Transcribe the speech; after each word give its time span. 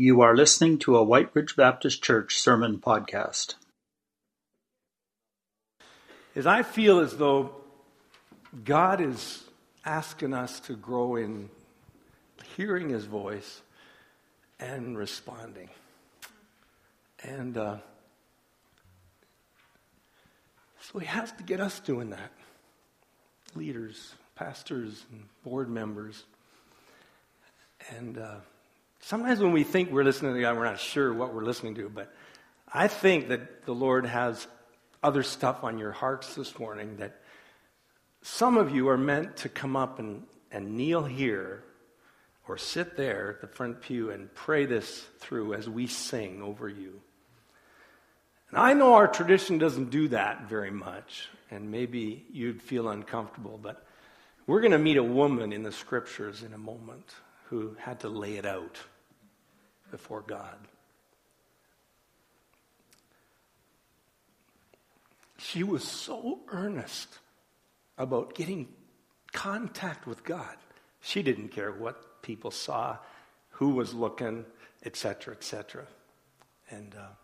You 0.00 0.20
are 0.20 0.36
listening 0.36 0.78
to 0.78 0.96
a 0.96 1.02
White 1.02 1.30
Ridge 1.34 1.56
Baptist 1.56 2.04
Church 2.04 2.36
sermon 2.36 2.78
podcast. 2.78 3.56
As 6.36 6.46
I 6.46 6.62
feel 6.62 7.00
as 7.00 7.16
though 7.16 7.50
God 8.64 9.00
is 9.00 9.42
asking 9.84 10.34
us 10.34 10.60
to 10.60 10.76
grow 10.76 11.16
in 11.16 11.50
hearing 12.56 12.90
His 12.90 13.06
voice 13.06 13.60
and 14.60 14.96
responding. 14.96 15.68
And 17.24 17.56
uh, 17.56 17.78
so 20.80 21.00
He 21.00 21.06
has 21.06 21.32
to 21.32 21.42
get 21.42 21.58
us 21.58 21.80
doing 21.80 22.10
that. 22.10 22.30
Leaders, 23.56 24.14
pastors, 24.36 25.06
and 25.10 25.24
board 25.42 25.68
members. 25.68 26.22
And 27.90 28.16
uh, 28.16 28.36
Sometimes 29.00 29.40
when 29.40 29.52
we 29.52 29.64
think 29.64 29.90
we're 29.90 30.04
listening 30.04 30.34
to 30.34 30.40
God, 30.40 30.56
we're 30.56 30.64
not 30.64 30.80
sure 30.80 31.12
what 31.12 31.32
we're 31.32 31.44
listening 31.44 31.74
to, 31.76 31.88
but 31.88 32.12
I 32.72 32.88
think 32.88 33.28
that 33.28 33.64
the 33.64 33.74
Lord 33.74 34.06
has 34.06 34.46
other 35.02 35.22
stuff 35.22 35.62
on 35.62 35.78
your 35.78 35.92
hearts 35.92 36.34
this 36.34 36.58
morning 36.58 36.96
that 36.96 37.20
some 38.22 38.56
of 38.56 38.74
you 38.74 38.88
are 38.88 38.98
meant 38.98 39.38
to 39.38 39.48
come 39.48 39.76
up 39.76 39.98
and, 39.98 40.24
and 40.50 40.76
kneel 40.76 41.04
here 41.04 41.62
or 42.48 42.58
sit 42.58 42.96
there 42.96 43.30
at 43.30 43.40
the 43.40 43.46
front 43.46 43.80
pew 43.80 44.10
and 44.10 44.34
pray 44.34 44.66
this 44.66 45.06
through 45.18 45.54
as 45.54 45.68
we 45.68 45.86
sing 45.86 46.42
over 46.42 46.68
you. 46.68 47.00
And 48.50 48.58
I 48.58 48.72
know 48.72 48.94
our 48.94 49.06
tradition 49.06 49.58
doesn't 49.58 49.90
do 49.90 50.08
that 50.08 50.48
very 50.48 50.70
much, 50.70 51.28
and 51.50 51.70
maybe 51.70 52.24
you'd 52.32 52.62
feel 52.62 52.88
uncomfortable, 52.88 53.60
but 53.62 53.86
we're 54.46 54.60
going 54.60 54.72
to 54.72 54.78
meet 54.78 54.96
a 54.96 55.02
woman 55.02 55.52
in 55.52 55.62
the 55.62 55.72
scriptures 55.72 56.42
in 56.42 56.54
a 56.54 56.58
moment 56.58 57.14
who 57.48 57.74
had 57.78 58.00
to 58.00 58.08
lay 58.08 58.36
it 58.36 58.44
out 58.44 58.76
before 59.90 60.20
God. 60.20 60.58
She 65.38 65.62
was 65.62 65.82
so 65.82 66.40
earnest 66.48 67.18
about 67.96 68.34
getting 68.34 68.68
contact 69.32 70.06
with 70.06 70.24
God. 70.24 70.56
She 71.00 71.22
didn't 71.22 71.48
care 71.48 71.72
what 71.72 72.22
people 72.22 72.50
saw, 72.50 72.98
who 73.50 73.70
was 73.70 73.94
looking, 73.94 74.44
etc., 74.84 75.34
etc. 75.34 75.86
And, 76.70 76.94
uh, 76.94 77.14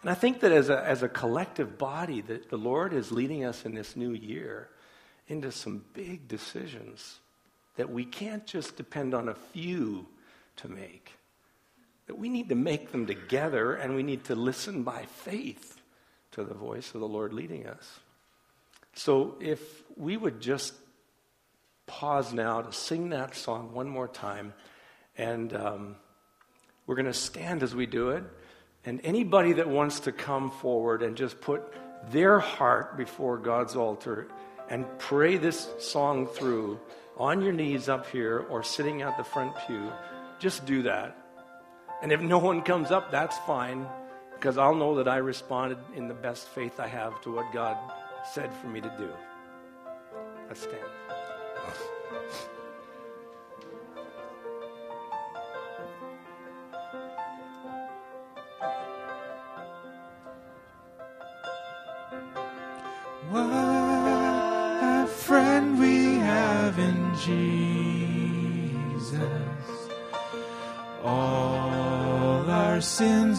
and 0.00 0.10
I 0.10 0.14
think 0.14 0.40
that 0.40 0.52
as 0.52 0.70
a, 0.70 0.82
as 0.82 1.02
a 1.02 1.08
collective 1.08 1.76
body, 1.76 2.22
that 2.22 2.48
the 2.48 2.56
Lord 2.56 2.94
is 2.94 3.12
leading 3.12 3.44
us 3.44 3.66
in 3.66 3.74
this 3.74 3.96
new 3.96 4.12
year 4.12 4.70
into 5.26 5.52
some 5.52 5.84
big 5.92 6.26
decisions 6.26 7.18
that 7.76 7.90
we 7.90 8.04
can't 8.04 8.46
just 8.46 8.76
depend 8.76 9.14
on 9.14 9.28
a 9.28 9.34
few 9.34 10.06
to 10.56 10.68
make. 10.68 11.12
That 12.06 12.18
we 12.18 12.28
need 12.28 12.48
to 12.50 12.54
make 12.54 12.92
them 12.92 13.06
together 13.06 13.74
and 13.74 13.94
we 13.96 14.02
need 14.02 14.24
to 14.24 14.34
listen 14.34 14.82
by 14.82 15.04
faith 15.04 15.80
to 16.32 16.44
the 16.44 16.54
voice 16.54 16.94
of 16.94 17.00
the 17.00 17.08
Lord 17.08 17.32
leading 17.32 17.66
us. 17.66 18.00
So 18.94 19.36
if 19.40 19.60
we 19.96 20.16
would 20.16 20.40
just 20.40 20.74
pause 21.86 22.32
now 22.32 22.62
to 22.62 22.72
sing 22.72 23.10
that 23.10 23.34
song 23.34 23.72
one 23.72 23.88
more 23.88 24.08
time, 24.08 24.54
and 25.16 25.54
um, 25.54 25.96
we're 26.86 26.96
going 26.96 27.06
to 27.06 27.12
stand 27.12 27.62
as 27.62 27.74
we 27.74 27.86
do 27.86 28.10
it. 28.10 28.24
And 28.84 29.00
anybody 29.04 29.54
that 29.54 29.68
wants 29.68 30.00
to 30.00 30.12
come 30.12 30.50
forward 30.50 31.02
and 31.02 31.16
just 31.16 31.40
put 31.40 31.62
their 32.10 32.38
heart 32.38 32.96
before 32.96 33.38
God's 33.38 33.76
altar 33.76 34.28
and 34.68 34.86
pray 34.98 35.36
this 35.36 35.68
song 35.78 36.26
through 36.26 36.80
on 37.16 37.40
your 37.40 37.52
knees 37.52 37.88
up 37.88 38.08
here 38.08 38.46
or 38.50 38.62
sitting 38.62 39.02
at 39.02 39.16
the 39.16 39.24
front 39.24 39.54
pew, 39.66 39.90
just 40.38 40.66
do 40.66 40.82
that. 40.82 41.16
And 42.02 42.12
if 42.12 42.20
no 42.20 42.38
one 42.38 42.62
comes 42.62 42.90
up, 42.90 43.10
that's 43.10 43.38
fine, 43.38 43.86
because 44.34 44.58
I'll 44.58 44.74
know 44.74 44.96
that 44.96 45.08
I 45.08 45.16
responded 45.18 45.78
in 45.94 46.08
the 46.08 46.14
best 46.14 46.48
faith 46.48 46.78
I 46.78 46.86
have 46.88 47.20
to 47.22 47.34
what 47.34 47.52
God 47.52 47.76
said 48.32 48.52
for 48.54 48.66
me 48.66 48.80
to 48.80 48.94
do. 48.98 49.10
Let's 50.48 50.62
stand. 50.62 50.93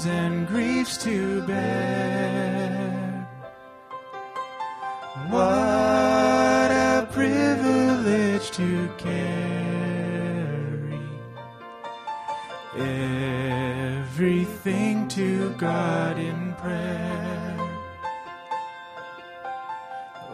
And 0.05 0.47
griefs 0.47 0.97
to 1.03 1.41
bear. 1.43 3.27
What 5.29 6.71
a 6.71 7.07
privilege 7.11 8.51
to 8.51 8.89
carry 8.97 9.15
everything 14.15 15.07
to 15.09 15.49
God 15.57 16.17
in 16.19 16.53
prayer. 16.55 17.57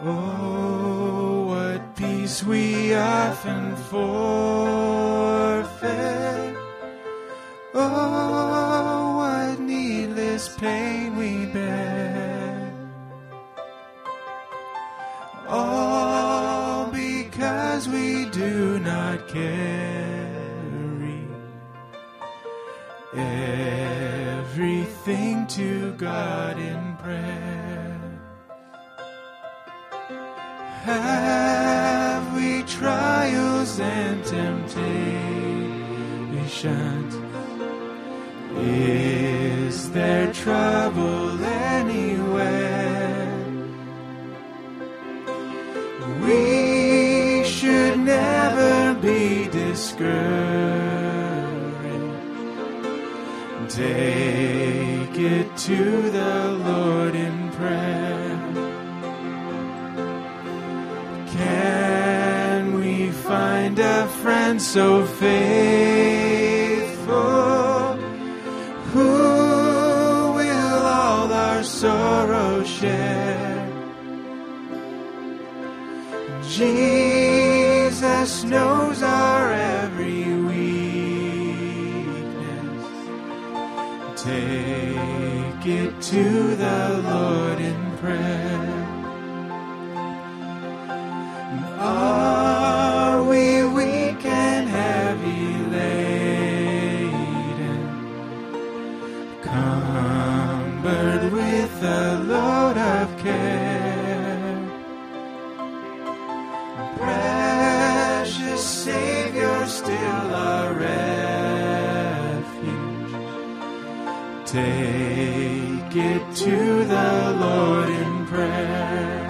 Oh, 0.04 1.44
what 1.46 1.96
peace 1.96 2.42
we 2.42 2.94
often 2.94 3.76
forfeit. 3.76 4.92
Oh, 7.74 8.51
needless 10.42 10.58
pain 10.58 11.16
we 11.16 11.46
bear. 11.46 12.72
All 15.48 16.86
because 16.86 17.88
we 17.88 18.26
do 18.26 18.78
not 18.80 19.28
carry 19.28 21.26
everything 24.44 25.46
to 25.48 25.92
God 25.92 26.58
in 26.58 26.96
prayer. 26.96 28.00
Have 30.82 32.34
we 32.34 32.62
trials 32.64 33.78
and 33.78 34.24
temptations? 34.24 35.12
Is 38.64 39.90
there 39.92 40.31
trouble 40.42 41.44
anywhere? 41.44 43.28
We 46.24 47.44
should 47.44 48.00
never 48.00 48.94
be 49.00 49.46
discouraged. 49.48 50.02
Take 53.68 55.16
it 55.16 55.56
to 55.68 56.10
the 56.10 56.34
Lord 56.68 57.14
in 57.14 57.50
prayer. 57.52 58.38
Can 61.38 62.74
we 62.80 63.10
find 63.12 63.78
a 63.78 64.08
friend 64.08 64.60
so 64.60 65.06
faithful 65.06 65.91
Take 84.22 85.66
it 85.66 86.00
to 86.00 86.54
the 86.54 87.02
Lord 87.04 87.58
in 87.58 87.96
prayer. 87.96 88.81
to 116.44 116.84
the 116.84 117.36
Lord 117.38 117.88
in 117.88 118.26
prayer. 118.26 119.28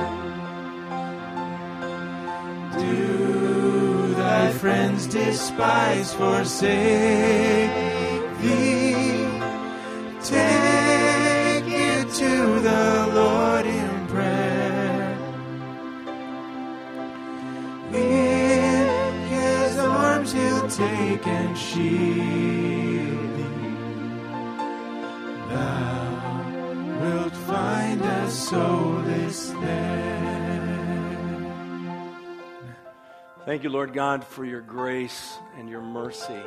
Do 2.79 4.14
thy 4.14 4.50
friends 4.53 5.06
despise, 5.06 6.14
forsake 6.14 7.70
thee? 8.41 9.29
Take 10.25 11.69
it 11.69 12.09
to 12.14 12.61
the 12.61 13.11
Lord 13.15 13.67
in 13.67 14.06
prayer. 14.06 15.19
In 17.93 19.29
his 19.29 19.76
arms 19.76 20.32
he'll 20.32 20.69
take 20.69 21.26
and 21.26 21.58
shield. 21.58 22.51
Soulless 28.52 29.49
there. 29.49 30.12
Thank 33.46 33.64
you, 33.64 33.70
Lord 33.70 33.94
God, 33.94 34.25
for 34.25 34.44
your 34.44 34.60
grace 34.60 35.38
and 35.58 35.70
your 35.70 35.81
mercy, 35.81 36.40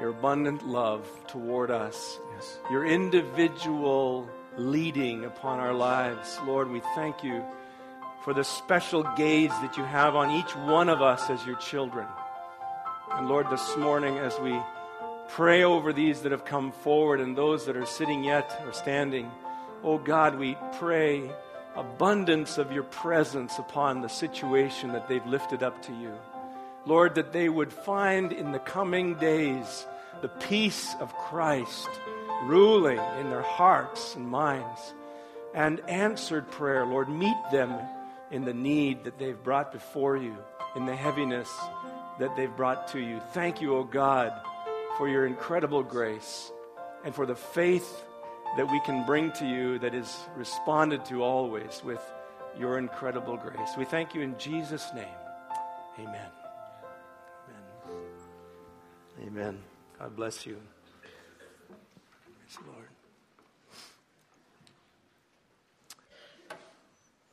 your 0.00 0.08
abundant 0.08 0.66
love 0.66 1.06
toward 1.28 1.70
us, 1.70 2.18
Yes. 2.34 2.58
your 2.70 2.84
individual 2.84 4.28
leading 4.56 5.24
upon 5.24 5.60
our 5.60 5.72
lives. 5.72 6.38
Lord, 6.44 6.68
we 6.68 6.80
thank 6.96 7.22
you 7.22 7.44
for 8.24 8.34
the 8.34 8.42
special 8.44 9.04
gaze 9.16 9.54
that 9.62 9.76
you 9.76 9.84
have 9.84 10.16
on 10.16 10.30
each 10.30 10.54
one 10.56 10.88
of 10.88 11.00
us 11.00 11.30
as 11.30 11.46
your 11.46 11.56
children. 11.56 12.06
And 13.12 13.28
Lord, 13.28 13.48
this 13.48 13.76
morning, 13.76 14.18
as 14.18 14.38
we 14.40 14.60
pray 15.28 15.62
over 15.62 15.92
these 15.92 16.22
that 16.22 16.32
have 16.32 16.44
come 16.44 16.72
forward 16.72 17.20
and 17.20 17.36
those 17.36 17.64
that 17.66 17.76
are 17.76 17.86
sitting 17.86 18.24
yet 18.24 18.60
or 18.66 18.72
standing, 18.72 19.30
oh 19.82 19.98
God, 19.98 20.38
we 20.38 20.56
pray 20.78 21.30
abundance 21.74 22.58
of 22.58 22.72
your 22.72 22.82
presence 22.82 23.58
upon 23.58 24.00
the 24.00 24.08
situation 24.08 24.92
that 24.92 25.08
they've 25.08 25.26
lifted 25.26 25.62
up 25.62 25.82
to 25.82 25.92
you. 25.92 26.12
Lord, 26.84 27.14
that 27.14 27.32
they 27.32 27.48
would 27.48 27.72
find 27.72 28.32
in 28.32 28.52
the 28.52 28.58
coming 28.58 29.14
days 29.14 29.86
the 30.20 30.28
peace 30.28 30.94
of 31.00 31.14
Christ 31.14 31.88
ruling 32.44 32.98
in 33.20 33.30
their 33.30 33.42
hearts 33.42 34.14
and 34.16 34.26
minds. 34.26 34.94
And 35.54 35.80
answered 35.88 36.50
prayer, 36.50 36.86
Lord, 36.86 37.08
meet 37.08 37.36
them 37.50 37.78
in 38.30 38.44
the 38.44 38.54
need 38.54 39.04
that 39.04 39.18
they've 39.18 39.42
brought 39.42 39.70
before 39.70 40.16
you, 40.16 40.36
in 40.74 40.86
the 40.86 40.96
heaviness 40.96 41.50
that 42.18 42.34
they've 42.36 42.56
brought 42.56 42.88
to 42.88 43.00
you. 43.00 43.20
Thank 43.32 43.60
you, 43.60 43.76
O 43.76 43.84
God, 43.84 44.32
for 44.96 45.08
your 45.08 45.26
incredible 45.26 45.82
grace 45.82 46.50
and 47.04 47.14
for 47.14 47.26
the 47.26 47.34
faith 47.34 48.04
that 48.56 48.70
we 48.70 48.80
can 48.80 49.04
bring 49.06 49.32
to 49.32 49.46
you 49.46 49.78
that 49.78 49.94
is 49.94 50.28
responded 50.36 51.04
to 51.06 51.22
always 51.22 51.82
with 51.82 52.02
your 52.58 52.78
incredible 52.78 53.36
grace. 53.36 53.70
We 53.78 53.86
thank 53.86 54.14
you 54.14 54.20
in 54.20 54.36
Jesus' 54.36 54.90
name. 54.94 55.06
Amen. 55.98 56.30
Amen. 59.16 59.26
Amen. 59.26 59.58
God 59.98 60.14
bless 60.16 60.44
you. 60.44 60.58
Praise 61.00 62.58
the 62.62 62.70
Lord. 62.70 62.88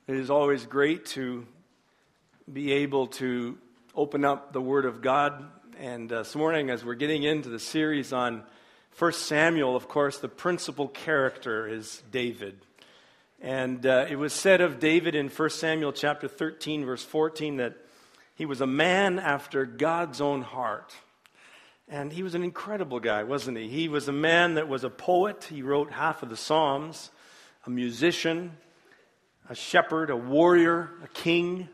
It 0.08 0.16
is 0.16 0.30
always 0.30 0.66
great 0.66 1.06
to 1.08 1.46
be 2.52 2.72
able 2.72 3.08
to 3.08 3.58
open 3.94 4.24
up 4.24 4.54
the 4.54 4.62
Word 4.62 4.86
of 4.86 5.02
God. 5.02 5.44
And 5.78 6.12
uh, 6.12 6.20
this 6.20 6.36
morning, 6.36 6.70
as 6.70 6.86
we're 6.86 6.96
getting 6.96 7.24
into 7.24 7.50
the 7.50 7.60
series 7.60 8.14
on 8.14 8.44
1 9.00 9.14
Samuel, 9.14 9.78
of 9.78 9.88
course, 9.88 10.18
the 10.18 10.28
principal 10.28 10.90
character 10.90 11.66
is 11.66 12.04
David. 12.12 12.60
And 13.40 13.86
uh, 13.86 14.08
it 14.10 14.18
was 14.18 14.34
said 14.34 14.60
of 14.60 14.82
David 14.82 15.16
in 15.16 15.30
1 15.30 15.50
Samuel 15.52 15.94
chapter 15.94 16.28
13, 16.28 16.84
verse 16.84 17.06
14, 17.06 17.56
that 17.58 17.78
he 18.36 18.46
was 18.46 18.60
a 18.60 18.68
man 18.68 19.18
after 19.18 19.66
God's 19.66 20.20
own 20.20 20.42
heart. 20.42 20.94
And 21.88 22.12
he 22.12 22.24
was 22.24 22.36
an 22.36 22.44
incredible 22.44 23.00
guy, 23.00 23.24
wasn't 23.24 23.58
he? 23.58 23.70
He 23.70 23.88
was 23.88 24.10
a 24.10 24.12
man 24.12 24.56
that 24.56 24.68
was 24.68 24.84
a 24.84 24.90
poet. 24.90 25.48
He 25.50 25.62
wrote 25.62 25.92
half 25.92 26.22
of 26.22 26.28
the 26.28 26.36
Psalms, 26.36 27.10
a 27.66 27.70
musician, 27.70 28.58
a 29.48 29.56
shepherd, 29.56 30.10
a 30.10 30.18
warrior, 30.18 30.90
a 31.06 31.08
king. 31.08 31.70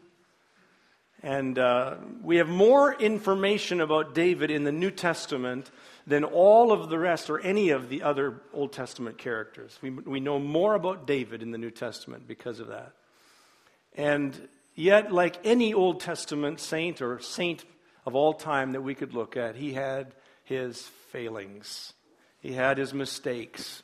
And 1.24 1.57
uh, 1.57 1.95
we 2.21 2.38
have 2.38 2.50
more 2.50 2.94
information 2.94 3.81
about 3.81 4.13
David 4.13 4.51
in 4.51 4.63
the 4.63 4.71
New 4.71 4.92
Testament 4.92 5.71
than 6.07 6.24
all 6.24 6.72
of 6.72 6.90
the 6.90 7.00
rest 7.00 7.30
or 7.30 7.40
any 7.40 7.69
of 7.69 7.90
the 7.90 8.04
other 8.04 8.42
Old 8.54 8.72
Testament 8.72 9.18
characters. 9.18 9.78
We, 9.81 9.90
we 9.90 10.19
know 10.19 10.40
more 10.40 10.75
about 10.75 11.07
David 11.07 11.42
in 11.42 11.52
the 11.52 11.57
New 11.57 11.72
Testament 11.72 12.28
because 12.28 12.60
of 12.60 12.68
that. 12.68 12.94
And 13.96 14.48
yet, 14.75 15.12
like 15.12 15.38
any 15.44 15.74
Old 15.74 16.02
Testament 16.02 16.60
saint 16.60 17.02
or 17.02 17.19
saint 17.19 17.66
of 18.06 18.13
all 18.16 18.34
time 18.34 18.74
that 18.74 18.81
we 18.81 18.94
could 18.94 19.13
look 19.13 19.36
at, 19.36 19.56
he 19.56 19.74
had 19.74 20.13
his 20.44 20.81
failings, 21.12 21.94
he 22.40 22.54
had 22.54 22.78
his 22.78 22.94
mistakes. 22.94 23.81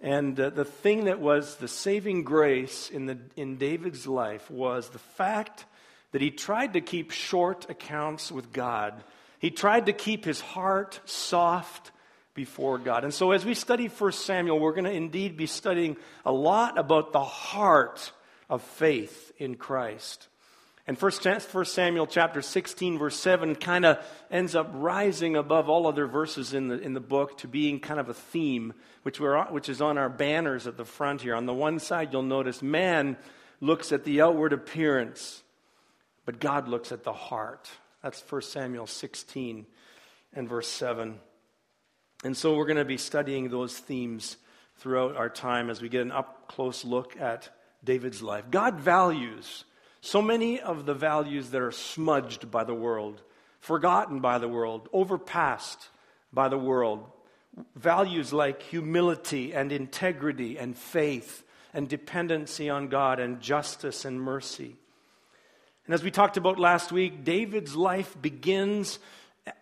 And 0.00 0.38
uh, 0.38 0.50
the 0.50 0.64
thing 0.64 1.04
that 1.04 1.20
was 1.20 1.56
the 1.56 1.68
saving 1.68 2.24
grace 2.24 2.90
in, 2.90 3.06
the, 3.06 3.18
in 3.36 3.56
David's 3.56 4.06
life 4.06 4.50
was 4.50 4.88
the 4.88 4.98
fact 4.98 5.64
that 6.10 6.20
he 6.20 6.30
tried 6.30 6.72
to 6.74 6.80
keep 6.80 7.12
short 7.12 7.70
accounts 7.70 8.30
with 8.30 8.52
God. 8.52 9.02
He 9.42 9.50
tried 9.50 9.86
to 9.86 9.92
keep 9.92 10.24
his 10.24 10.40
heart 10.40 11.00
soft 11.04 11.90
before 12.32 12.78
God. 12.78 13.02
And 13.02 13.12
so, 13.12 13.32
as 13.32 13.44
we 13.44 13.54
study 13.54 13.88
1 13.88 14.12
Samuel, 14.12 14.60
we're 14.60 14.72
going 14.72 14.84
to 14.84 14.92
indeed 14.92 15.36
be 15.36 15.46
studying 15.46 15.96
a 16.24 16.30
lot 16.32 16.78
about 16.78 17.12
the 17.12 17.24
heart 17.24 18.12
of 18.48 18.62
faith 18.62 19.32
in 19.38 19.56
Christ. 19.56 20.28
And 20.86 20.96
1 20.96 21.64
Samuel 21.66 22.06
chapter 22.06 22.40
16, 22.40 22.98
verse 22.98 23.16
7, 23.16 23.56
kind 23.56 23.84
of 23.84 23.98
ends 24.30 24.54
up 24.54 24.70
rising 24.72 25.34
above 25.34 25.68
all 25.68 25.88
other 25.88 26.06
verses 26.06 26.54
in 26.54 26.68
the, 26.68 26.78
in 26.78 26.94
the 26.94 27.00
book 27.00 27.38
to 27.38 27.48
being 27.48 27.80
kind 27.80 27.98
of 27.98 28.08
a 28.08 28.14
theme, 28.14 28.74
which, 29.02 29.18
we're, 29.18 29.44
which 29.46 29.68
is 29.68 29.82
on 29.82 29.98
our 29.98 30.08
banners 30.08 30.68
at 30.68 30.76
the 30.76 30.84
front 30.84 31.20
here. 31.20 31.34
On 31.34 31.46
the 31.46 31.54
one 31.54 31.80
side, 31.80 32.12
you'll 32.12 32.22
notice 32.22 32.62
man 32.62 33.16
looks 33.60 33.90
at 33.90 34.04
the 34.04 34.22
outward 34.22 34.52
appearance, 34.52 35.42
but 36.24 36.38
God 36.38 36.68
looks 36.68 36.92
at 36.92 37.02
the 37.02 37.12
heart. 37.12 37.68
That's 38.02 38.22
1 38.28 38.42
Samuel 38.42 38.86
16 38.86 39.66
and 40.34 40.48
verse 40.48 40.68
7. 40.68 41.18
And 42.24 42.36
so 42.36 42.56
we're 42.56 42.66
going 42.66 42.76
to 42.76 42.84
be 42.84 42.96
studying 42.96 43.48
those 43.48 43.76
themes 43.76 44.36
throughout 44.76 45.16
our 45.16 45.28
time 45.28 45.70
as 45.70 45.80
we 45.80 45.88
get 45.88 46.02
an 46.02 46.12
up 46.12 46.48
close 46.48 46.84
look 46.84 47.20
at 47.20 47.48
David's 47.84 48.22
life. 48.22 48.44
God 48.50 48.80
values 48.80 49.64
so 50.00 50.20
many 50.20 50.60
of 50.60 50.84
the 50.84 50.94
values 50.94 51.50
that 51.50 51.62
are 51.62 51.72
smudged 51.72 52.50
by 52.50 52.64
the 52.64 52.74
world, 52.74 53.22
forgotten 53.60 54.20
by 54.20 54.38
the 54.38 54.48
world, 54.48 54.88
overpassed 54.92 55.88
by 56.32 56.48
the 56.48 56.58
world. 56.58 57.08
Values 57.76 58.32
like 58.32 58.62
humility 58.62 59.54
and 59.54 59.70
integrity 59.70 60.58
and 60.58 60.76
faith 60.76 61.44
and 61.72 61.88
dependency 61.88 62.68
on 62.68 62.88
God 62.88 63.20
and 63.20 63.40
justice 63.40 64.04
and 64.04 64.20
mercy. 64.20 64.76
And 65.86 65.94
as 65.94 66.02
we 66.02 66.10
talked 66.10 66.36
about 66.36 66.58
last 66.58 66.92
week, 66.92 67.24
David's 67.24 67.74
life 67.74 68.16
begins 68.20 68.98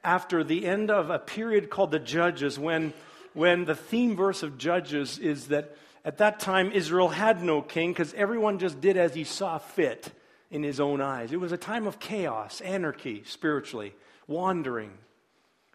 after 0.05 0.45
the 0.45 0.67
end 0.67 0.91
of 0.91 1.09
a 1.09 1.19
period 1.19 1.71
called 1.71 1.91
the 1.91 1.99
Judges, 1.99 2.59
when, 2.59 2.93
when 3.33 3.65
the 3.65 3.75
theme 3.75 4.17
verse 4.17 4.43
of 4.43 4.59
Judges 4.59 5.19
is 5.19 5.49
that 5.49 5.77
at 6.05 6.19
that 6.19 6.41
time 6.41 6.73
Israel 6.73 7.09
had 7.09 7.43
no 7.43 7.62
king 7.62 7.93
because 7.93 8.12
everyone 8.15 8.59
just 8.59 8.81
did 8.81 8.97
as 8.97 9.15
he 9.15 9.25
saw 9.25 9.59
fit 9.59 10.12
in 10.50 10.62
his 10.62 10.81
own 10.81 11.00
eyes. 11.00 11.33
It 11.33 11.41
was 11.41 11.53
a 11.53 11.57
time 11.57 11.87
of 11.87 11.99
chaos, 11.99 12.61
anarchy, 12.61 13.23
spiritually, 13.25 13.95
wandering. 14.27 14.93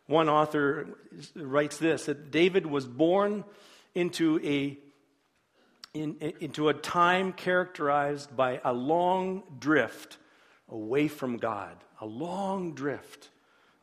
One 0.06 0.30
author 0.30 0.88
writes 1.36 1.78
this 1.78 2.06
that 2.06 2.30
David 2.30 2.68
was 2.68 2.86
born 2.86 3.44
into 3.96 4.40
a 4.44 4.78
in, 5.96 6.18
into 6.42 6.68
a 6.68 6.74
time 6.74 7.32
characterized 7.32 8.36
by 8.36 8.60
a 8.64 8.74
long 8.74 9.44
drift 9.58 10.18
away 10.70 11.08
from 11.08 11.38
God, 11.38 11.76
a 12.02 12.06
long 12.06 12.74
drift 12.74 13.30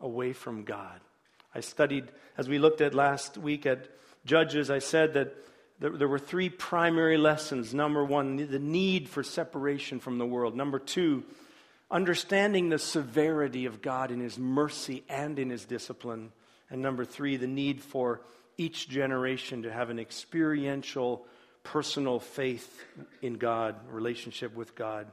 away 0.00 0.32
from 0.32 0.64
God. 0.64 1.00
I 1.54 1.60
studied, 1.60 2.10
as 2.36 2.48
we 2.48 2.58
looked 2.58 2.80
at 2.80 2.94
last 2.94 3.38
week 3.38 3.66
at 3.66 3.88
Judges, 4.24 4.70
I 4.70 4.78
said 4.78 5.14
that 5.14 5.34
there, 5.78 5.90
there 5.90 6.08
were 6.08 6.18
three 6.18 6.48
primary 6.48 7.18
lessons. 7.18 7.74
Number 7.74 8.04
one, 8.04 8.36
the 8.36 8.58
need 8.58 9.08
for 9.08 9.22
separation 9.22 10.00
from 10.00 10.18
the 10.18 10.26
world. 10.26 10.56
Number 10.56 10.78
two, 10.78 11.24
understanding 11.90 12.68
the 12.68 12.78
severity 12.78 13.66
of 13.66 13.82
God 13.82 14.10
in 14.10 14.20
His 14.20 14.38
mercy 14.38 15.04
and 15.08 15.38
in 15.38 15.50
His 15.50 15.64
discipline. 15.64 16.32
And 16.70 16.80
number 16.80 17.04
three, 17.04 17.36
the 17.36 17.46
need 17.46 17.82
for 17.82 18.22
each 18.56 18.88
generation 18.88 19.62
to 19.62 19.72
have 19.72 19.90
an 19.90 19.98
experiential, 19.98 21.26
personal 21.64 22.18
faith 22.18 22.84
in 23.20 23.34
God, 23.34 23.76
relationship 23.90 24.54
with 24.54 24.74
God. 24.74 25.06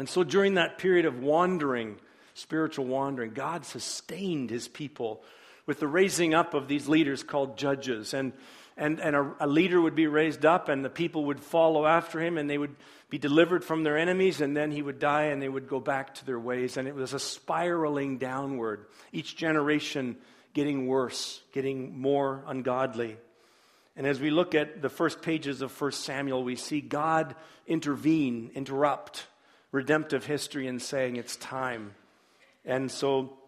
And 0.00 0.08
so 0.08 0.24
during 0.24 0.54
that 0.54 0.78
period 0.78 1.04
of 1.04 1.20
wandering, 1.20 1.98
spiritual 2.32 2.86
wandering, 2.86 3.32
God 3.32 3.66
sustained 3.66 4.48
his 4.48 4.66
people 4.66 5.22
with 5.66 5.78
the 5.78 5.86
raising 5.86 6.32
up 6.32 6.54
of 6.54 6.68
these 6.68 6.88
leaders 6.88 7.22
called 7.22 7.58
judges. 7.58 8.14
And, 8.14 8.32
and, 8.78 8.98
and 8.98 9.14
a, 9.14 9.34
a, 9.40 9.46
leader 9.46 9.78
would 9.78 9.94
be 9.94 10.06
raised 10.06 10.46
up, 10.46 10.70
and 10.70 10.82
the 10.82 10.88
people 10.88 11.26
would 11.26 11.38
follow 11.38 11.84
after 11.84 12.18
him, 12.18 12.38
and 12.38 12.48
they 12.48 12.56
would 12.56 12.76
be 13.10 13.18
delivered 13.18 13.62
from 13.62 13.82
their 13.82 13.98
enemies, 13.98 14.40
and 14.40 14.56
then 14.56 14.70
he 14.70 14.80
would 14.80 15.00
die, 15.00 15.24
and 15.24 15.42
they 15.42 15.50
would 15.50 15.68
go 15.68 15.80
back 15.80 16.14
to 16.14 16.24
their 16.24 16.40
ways. 16.40 16.78
And 16.78 16.88
it 16.88 16.94
was 16.94 17.12
a 17.12 17.20
spiraling 17.20 18.16
downward, 18.16 18.86
each 19.12 19.36
generation 19.36 20.16
getting 20.54 20.86
worse, 20.86 21.42
getting 21.52 22.00
more 22.00 22.42
ungodly. 22.46 23.18
And 23.96 24.06
as 24.06 24.18
we 24.18 24.30
look 24.30 24.54
at 24.54 24.80
the 24.80 24.88
first 24.88 25.20
pages 25.20 25.60
of 25.60 25.78
1 25.78 25.92
Samuel, 25.92 26.42
we 26.42 26.56
see 26.56 26.80
God 26.80 27.34
intervene, 27.66 28.50
interrupt 28.54 29.26
redemptive 29.72 30.24
history 30.24 30.66
and 30.66 30.80
saying 30.80 31.16
it's 31.16 31.36
time. 31.36 31.94
And 32.64 32.90
so 32.90 33.38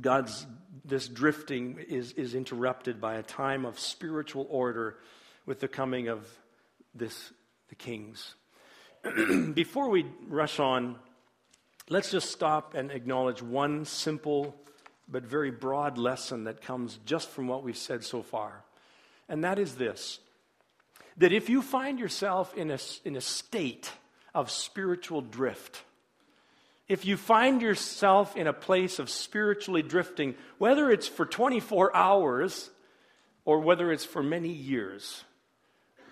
God's 0.00 0.46
this 0.84 1.06
drifting 1.06 1.78
is, 1.88 2.12
is 2.12 2.34
interrupted 2.34 3.00
by 3.00 3.14
a 3.14 3.22
time 3.22 3.64
of 3.64 3.78
spiritual 3.78 4.46
order 4.50 4.98
with 5.46 5.60
the 5.60 5.68
coming 5.68 6.08
of 6.08 6.26
this 6.94 7.32
the 7.68 7.74
kings. 7.74 8.34
Before 9.54 9.88
we 9.88 10.06
rush 10.28 10.58
on, 10.58 10.96
let's 11.88 12.10
just 12.10 12.30
stop 12.30 12.74
and 12.74 12.90
acknowledge 12.90 13.42
one 13.42 13.84
simple 13.84 14.54
but 15.08 15.24
very 15.24 15.50
broad 15.50 15.98
lesson 15.98 16.44
that 16.44 16.62
comes 16.62 16.98
just 17.04 17.28
from 17.28 17.48
what 17.48 17.62
we've 17.62 17.76
said 17.76 18.04
so 18.04 18.22
far. 18.22 18.64
And 19.28 19.44
that 19.44 19.58
is 19.58 19.74
this 19.74 20.18
that 21.18 21.32
if 21.32 21.50
you 21.50 21.60
find 21.60 21.98
yourself 21.98 22.54
in 22.54 22.70
a, 22.70 22.78
in 23.04 23.16
a 23.16 23.20
state 23.20 23.92
of 24.34 24.50
spiritual 24.50 25.20
drift, 25.20 25.82
if 26.88 27.06
you 27.06 27.16
find 27.16 27.62
yourself 27.62 28.36
in 28.36 28.46
a 28.46 28.52
place 28.52 28.98
of 28.98 29.08
spiritually 29.08 29.82
drifting, 29.82 30.34
whether 30.58 30.90
it's 30.90 31.08
for 31.08 31.24
24 31.24 31.96
hours 31.96 32.70
or 33.44 33.60
whether 33.60 33.90
it's 33.90 34.04
for 34.04 34.22
many 34.22 34.50
years, 34.50 35.24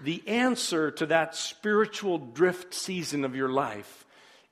the 0.00 0.22
answer 0.26 0.90
to 0.92 1.06
that 1.06 1.34
spiritual 1.34 2.18
drift 2.18 2.72
season 2.72 3.24
of 3.24 3.36
your 3.36 3.50
life 3.50 4.06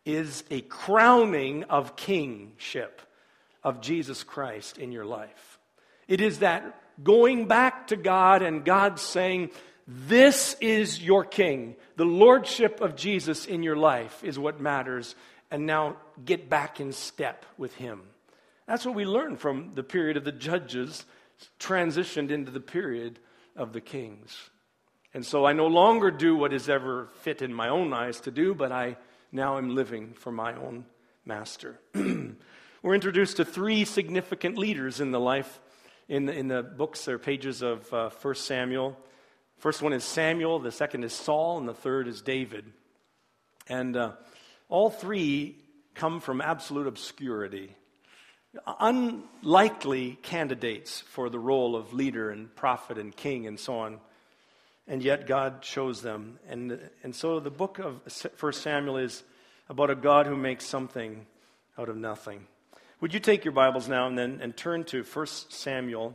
is 0.05 0.45
a 0.51 0.61
crowning 0.63 1.65
of 1.65 1.97
kingship 1.97 3.01
of 3.65 3.81
Jesus 3.81 4.23
Christ 4.23 4.79
in 4.79 4.93
your 4.93 5.05
life. 5.05 5.59
It 6.07 6.21
is 6.21 6.41
that 6.41 6.81
going 7.03 7.47
back 7.47 7.89
to 7.89 7.97
God 7.97 8.43
and 8.43 8.65
God 8.65 8.99
saying, 8.99 9.51
This 9.91 10.55
is 10.61 11.03
your 11.03 11.25
king. 11.25 11.75
The 11.97 12.05
lordship 12.05 12.83
of 12.83 12.95
Jesus 12.95 13.47
in 13.47 13.63
your 13.63 13.77
life 13.77 14.23
is 14.23 14.39
what 14.39 14.61
matters. 14.61 15.15
And 15.51 15.65
now 15.65 15.97
get 16.23 16.51
back 16.51 16.79
in 16.79 16.93
step 16.93 17.47
with 17.57 17.75
him. 17.75 18.03
That's 18.67 18.85
what 18.85 18.95
we 18.95 19.07
learned 19.07 19.41
from 19.41 19.73
the 19.75 19.83
period 19.83 20.19
of 20.19 20.25
the 20.25 20.33
judges, 20.33 21.07
transitioned 21.59 22.31
into 22.31 22.53
the 22.53 22.61
period 22.61 23.19
of 23.57 23.73
the 23.73 23.81
kings. 23.81 24.51
And 25.15 25.25
so 25.25 25.47
I 25.47 25.55
no 25.55 25.69
longer 25.69 26.11
do 26.11 26.37
what 26.37 26.53
is 26.53 26.69
ever 26.69 27.09
fit 27.23 27.41
in 27.41 27.55
my 27.55 27.71
own 27.71 27.95
eyes 27.95 28.21
to 28.21 28.31
do, 28.31 28.55
but 28.55 28.71
I 28.71 28.99
now 29.33 29.57
am 29.57 29.75
living 29.75 30.13
for 30.13 30.31
my 30.31 30.55
own 30.55 30.85
master. 31.25 31.81
We're 31.95 32.95
introduced 32.95 33.39
to 33.39 33.45
three 33.47 33.87
significant 33.87 34.59
leaders 34.59 35.01
in 35.01 35.13
the 35.13 35.21
life, 35.21 35.61
in 36.09 36.27
the, 36.27 36.35
in 36.35 36.49
the 36.49 36.63
books 36.63 37.09
or 37.09 37.19
pages 37.19 37.63
of 37.63 37.91
uh, 37.91 38.11
1 38.11 38.35
Samuel. 38.35 38.99
First 39.59 39.83
one 39.83 39.93
is 39.93 40.05
Samuel, 40.05 40.61
the 40.61 40.71
second 40.71 41.03
is 41.03 41.13
Saul, 41.13 41.59
and 41.59 41.69
the 41.69 41.75
third 41.75 42.07
is 42.07 42.23
David. 42.23 42.65
And 43.69 43.97
uh, 43.97 44.13
all 44.69 44.89
three 44.89 45.57
come 45.95 46.21
from 46.21 46.41
absolute 46.41 46.87
obscurity. 46.87 47.75
Unlikely 48.79 50.17
candidates 50.23 51.01
for 51.01 51.29
the 51.29 51.41
role 51.41 51.75
of 51.75 51.93
leader 51.93 52.31
and 52.31 52.55
prophet 52.55 52.99
and 52.99 53.15
king 53.15 53.49
and 53.49 53.59
so 53.59 53.81
on. 53.81 53.99
And 54.87 55.03
yet 55.03 55.27
God 55.27 55.61
chose 55.61 56.03
them. 56.03 56.39
And, 56.49 56.79
and 57.03 57.15
so 57.15 57.41
the 57.41 57.51
book 57.51 57.81
of 57.81 58.01
1 58.39 58.53
Samuel 58.53 58.99
is 58.99 59.25
about 59.69 59.91
a 59.91 59.97
God 59.97 60.27
who 60.27 60.37
makes 60.37 60.67
something 60.67 61.27
out 61.77 61.89
of 61.89 61.97
nothing. 61.97 62.47
Would 63.01 63.13
you 63.13 63.21
take 63.21 63.45
your 63.45 63.53
Bibles 63.53 63.89
now 63.89 64.07
and 64.07 64.17
then 64.17 64.39
and 64.41 64.57
turn 64.57 64.85
to 64.85 65.03
1 65.03 65.27
Samuel 65.27 66.15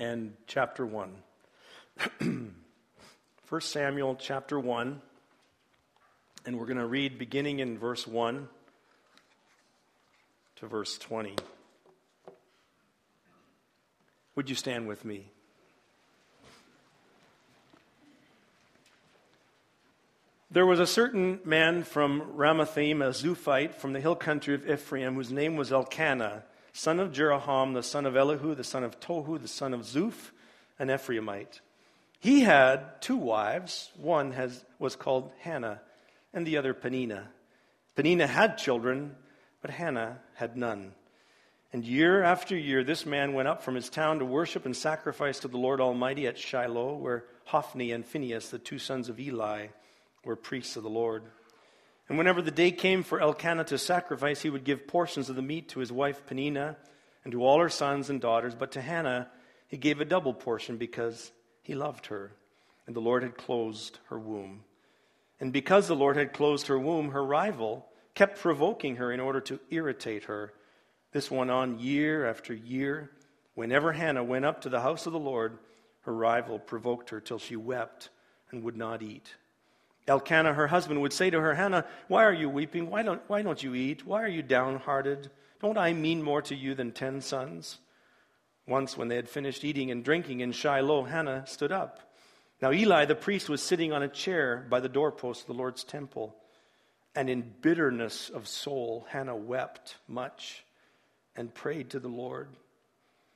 and 0.00 0.34
chapter 0.48 0.84
1? 0.84 1.12
1 2.20 3.60
Samuel 3.60 4.16
chapter 4.16 4.58
1, 4.58 5.00
and 6.46 6.58
we're 6.58 6.66
going 6.66 6.78
to 6.78 6.86
read 6.86 7.18
beginning 7.18 7.60
in 7.60 7.78
verse 7.78 8.06
1 8.06 8.48
to 10.56 10.66
verse 10.66 10.98
20. 10.98 11.36
Would 14.36 14.50
you 14.50 14.56
stand 14.56 14.88
with 14.88 15.04
me? 15.04 15.26
There 20.50 20.66
was 20.66 20.78
a 20.78 20.86
certain 20.86 21.40
man 21.44 21.82
from 21.82 22.20
Ramathaim, 22.36 23.02
a 23.02 23.10
Zuphite, 23.10 23.74
from 23.74 23.92
the 23.92 24.00
hill 24.00 24.14
country 24.14 24.54
of 24.54 24.68
Ephraim, 24.70 25.14
whose 25.14 25.32
name 25.32 25.56
was 25.56 25.72
Elkanah, 25.72 26.44
son 26.72 27.00
of 27.00 27.10
Jeroham, 27.10 27.74
the 27.74 27.82
son 27.82 28.06
of 28.06 28.16
Elihu, 28.16 28.54
the 28.54 28.62
son 28.62 28.84
of 28.84 29.00
Tohu, 29.00 29.40
the 29.40 29.48
son 29.48 29.74
of 29.74 29.80
Zuph, 29.80 30.30
an 30.78 30.88
Ephraimite. 30.88 31.60
He 32.24 32.40
had 32.40 33.02
two 33.02 33.18
wives. 33.18 33.90
One 33.98 34.32
has, 34.32 34.64
was 34.78 34.96
called 34.96 35.30
Hannah, 35.40 35.82
and 36.32 36.46
the 36.46 36.56
other 36.56 36.72
Peninnah. 36.72 37.28
Peninnah 37.96 38.26
had 38.26 38.56
children, 38.56 39.14
but 39.60 39.70
Hannah 39.70 40.20
had 40.32 40.56
none. 40.56 40.94
And 41.70 41.84
year 41.84 42.22
after 42.22 42.56
year, 42.56 42.82
this 42.82 43.04
man 43.04 43.34
went 43.34 43.48
up 43.48 43.62
from 43.62 43.74
his 43.74 43.90
town 43.90 44.20
to 44.20 44.24
worship 44.24 44.64
and 44.64 44.74
sacrifice 44.74 45.40
to 45.40 45.48
the 45.48 45.58
Lord 45.58 45.82
Almighty 45.82 46.26
at 46.26 46.38
Shiloh, 46.38 46.94
where 46.94 47.26
Hophni 47.44 47.92
and 47.92 48.06
Phinehas, 48.06 48.48
the 48.48 48.58
two 48.58 48.78
sons 48.78 49.10
of 49.10 49.20
Eli, 49.20 49.66
were 50.24 50.34
priests 50.34 50.78
of 50.78 50.82
the 50.82 50.88
Lord. 50.88 51.24
And 52.08 52.16
whenever 52.16 52.40
the 52.40 52.50
day 52.50 52.70
came 52.70 53.02
for 53.02 53.20
Elkanah 53.20 53.64
to 53.64 53.76
sacrifice, 53.76 54.40
he 54.40 54.48
would 54.48 54.64
give 54.64 54.86
portions 54.86 55.28
of 55.28 55.36
the 55.36 55.42
meat 55.42 55.68
to 55.68 55.80
his 55.80 55.92
wife 55.92 56.24
Peninnah 56.24 56.78
and 57.22 57.32
to 57.32 57.44
all 57.44 57.60
her 57.60 57.68
sons 57.68 58.08
and 58.08 58.18
daughters. 58.18 58.54
But 58.54 58.72
to 58.72 58.80
Hannah 58.80 59.28
he 59.68 59.76
gave 59.76 60.00
a 60.00 60.06
double 60.06 60.32
portion 60.32 60.78
because 60.78 61.30
he 61.64 61.74
loved 61.74 62.06
her, 62.06 62.30
and 62.86 62.94
the 62.94 63.00
Lord 63.00 63.22
had 63.22 63.36
closed 63.36 63.98
her 64.10 64.18
womb. 64.18 64.64
And 65.40 65.52
because 65.52 65.88
the 65.88 65.96
Lord 65.96 66.16
had 66.16 66.34
closed 66.34 66.66
her 66.66 66.78
womb, 66.78 67.10
her 67.10 67.24
rival 67.24 67.86
kept 68.14 68.38
provoking 68.38 68.96
her 68.96 69.10
in 69.10 69.18
order 69.18 69.40
to 69.40 69.58
irritate 69.70 70.24
her. 70.24 70.52
This 71.12 71.30
went 71.30 71.50
on 71.50 71.80
year 71.80 72.28
after 72.28 72.54
year. 72.54 73.10
Whenever 73.54 73.92
Hannah 73.92 74.22
went 74.22 74.44
up 74.44 74.60
to 74.60 74.68
the 74.68 74.82
house 74.82 75.06
of 75.06 75.12
the 75.12 75.18
Lord, 75.18 75.58
her 76.02 76.14
rival 76.14 76.58
provoked 76.58 77.10
her 77.10 77.20
till 77.20 77.38
she 77.38 77.56
wept 77.56 78.10
and 78.50 78.62
would 78.62 78.76
not 78.76 79.02
eat. 79.02 79.34
Elkanah, 80.06 80.52
her 80.52 80.66
husband, 80.66 81.00
would 81.00 81.14
say 81.14 81.30
to 81.30 81.40
her, 81.40 81.54
Hannah, 81.54 81.86
why 82.08 82.24
are 82.24 82.32
you 82.32 82.50
weeping? 82.50 82.90
Why 82.90 83.02
don't, 83.02 83.22
why 83.26 83.40
don't 83.40 83.62
you 83.62 83.74
eat? 83.74 84.06
Why 84.06 84.22
are 84.22 84.28
you 84.28 84.42
downhearted? 84.42 85.30
Don't 85.62 85.78
I 85.78 85.94
mean 85.94 86.22
more 86.22 86.42
to 86.42 86.54
you 86.54 86.74
than 86.74 86.92
ten 86.92 87.22
sons? 87.22 87.78
Once, 88.66 88.96
when 88.96 89.08
they 89.08 89.16
had 89.16 89.28
finished 89.28 89.64
eating 89.64 89.90
and 89.90 90.04
drinking 90.04 90.40
in 90.40 90.52
Shiloh, 90.52 91.04
Hannah 91.04 91.46
stood 91.46 91.72
up. 91.72 92.00
Now, 92.62 92.72
Eli 92.72 93.04
the 93.04 93.14
priest 93.14 93.48
was 93.48 93.62
sitting 93.62 93.92
on 93.92 94.02
a 94.02 94.08
chair 94.08 94.66
by 94.70 94.80
the 94.80 94.88
doorpost 94.88 95.42
of 95.42 95.46
the 95.48 95.54
Lord's 95.54 95.84
temple. 95.84 96.34
And 97.14 97.28
in 97.28 97.52
bitterness 97.60 98.30
of 98.30 98.48
soul, 98.48 99.06
Hannah 99.10 99.36
wept 99.36 99.96
much 100.08 100.64
and 101.36 101.54
prayed 101.54 101.90
to 101.90 102.00
the 102.00 102.08
Lord. 102.08 102.48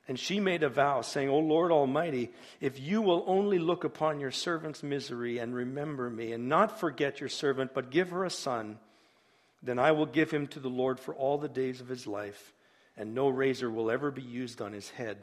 And 0.07 0.19
she 0.19 0.39
made 0.39 0.63
a 0.63 0.69
vow, 0.69 1.01
saying, 1.01 1.29
O 1.29 1.37
Lord 1.37 1.71
Almighty, 1.71 2.31
if 2.59 2.79
you 2.79 3.01
will 3.01 3.23
only 3.27 3.59
look 3.59 3.83
upon 3.83 4.19
your 4.19 4.31
servant's 4.31 4.81
misery 4.81 5.37
and 5.37 5.53
remember 5.53 6.09
me, 6.09 6.33
and 6.33 6.49
not 6.49 6.79
forget 6.79 7.19
your 7.19 7.29
servant, 7.29 7.75
but 7.75 7.91
give 7.91 8.09
her 8.09 8.25
a 8.25 8.31
son, 8.31 8.79
then 9.61 9.77
I 9.77 9.91
will 9.91 10.07
give 10.07 10.31
him 10.31 10.47
to 10.47 10.59
the 10.59 10.69
Lord 10.69 10.99
for 10.99 11.13
all 11.13 11.37
the 11.37 11.47
days 11.47 11.79
of 11.79 11.87
his 11.87 12.07
life, 12.07 12.53
and 12.99 13.15
no 13.15 13.29
razor 13.29 13.71
will 13.71 13.89
ever 13.89 14.11
be 14.11 14.21
used 14.21 14.61
on 14.61 14.73
his 14.73 14.89
head. 14.89 15.17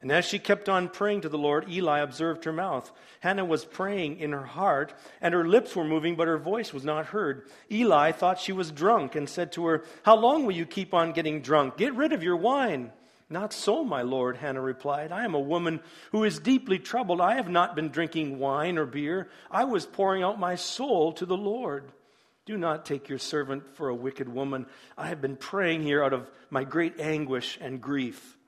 And 0.00 0.10
as 0.10 0.24
she 0.24 0.38
kept 0.38 0.68
on 0.68 0.88
praying 0.88 1.22
to 1.22 1.28
the 1.28 1.38
Lord, 1.38 1.68
Eli 1.68 1.98
observed 1.98 2.44
her 2.44 2.52
mouth. 2.52 2.90
Hannah 3.20 3.44
was 3.44 3.64
praying 3.64 4.20
in 4.20 4.32
her 4.32 4.46
heart, 4.46 4.94
and 5.20 5.34
her 5.34 5.46
lips 5.46 5.74
were 5.74 5.84
moving, 5.84 6.14
but 6.16 6.28
her 6.28 6.38
voice 6.38 6.72
was 6.72 6.84
not 6.84 7.06
heard. 7.06 7.48
Eli 7.70 8.12
thought 8.12 8.38
she 8.38 8.52
was 8.52 8.70
drunk 8.70 9.16
and 9.16 9.28
said 9.28 9.52
to 9.52 9.66
her, 9.66 9.84
How 10.04 10.16
long 10.16 10.46
will 10.46 10.54
you 10.54 10.66
keep 10.66 10.94
on 10.94 11.12
getting 11.12 11.42
drunk? 11.42 11.76
Get 11.76 11.94
rid 11.94 12.12
of 12.12 12.22
your 12.22 12.36
wine. 12.36 12.92
Not 13.28 13.52
so, 13.52 13.84
my 13.84 14.02
lord, 14.02 14.36
Hannah 14.36 14.62
replied. 14.62 15.12
I 15.12 15.24
am 15.24 15.34
a 15.34 15.40
woman 15.40 15.80
who 16.12 16.24
is 16.24 16.38
deeply 16.38 16.78
troubled. 16.78 17.20
I 17.20 17.34
have 17.34 17.50
not 17.50 17.76
been 17.76 17.90
drinking 17.90 18.38
wine 18.38 18.78
or 18.78 18.86
beer. 18.86 19.28
I 19.50 19.64
was 19.64 19.84
pouring 19.84 20.22
out 20.22 20.40
my 20.40 20.54
soul 20.54 21.12
to 21.14 21.26
the 21.26 21.36
Lord. 21.36 21.92
Do 22.48 22.56
not 22.56 22.86
take 22.86 23.10
your 23.10 23.18
servant 23.18 23.76
for 23.76 23.90
a 23.90 23.94
wicked 23.94 24.26
woman. 24.26 24.64
I 24.96 25.08
have 25.08 25.20
been 25.20 25.36
praying 25.36 25.82
here 25.82 26.02
out 26.02 26.14
of 26.14 26.30
my 26.48 26.64
great 26.64 26.98
anguish 26.98 27.58
and 27.60 27.78
grief. 27.78 28.38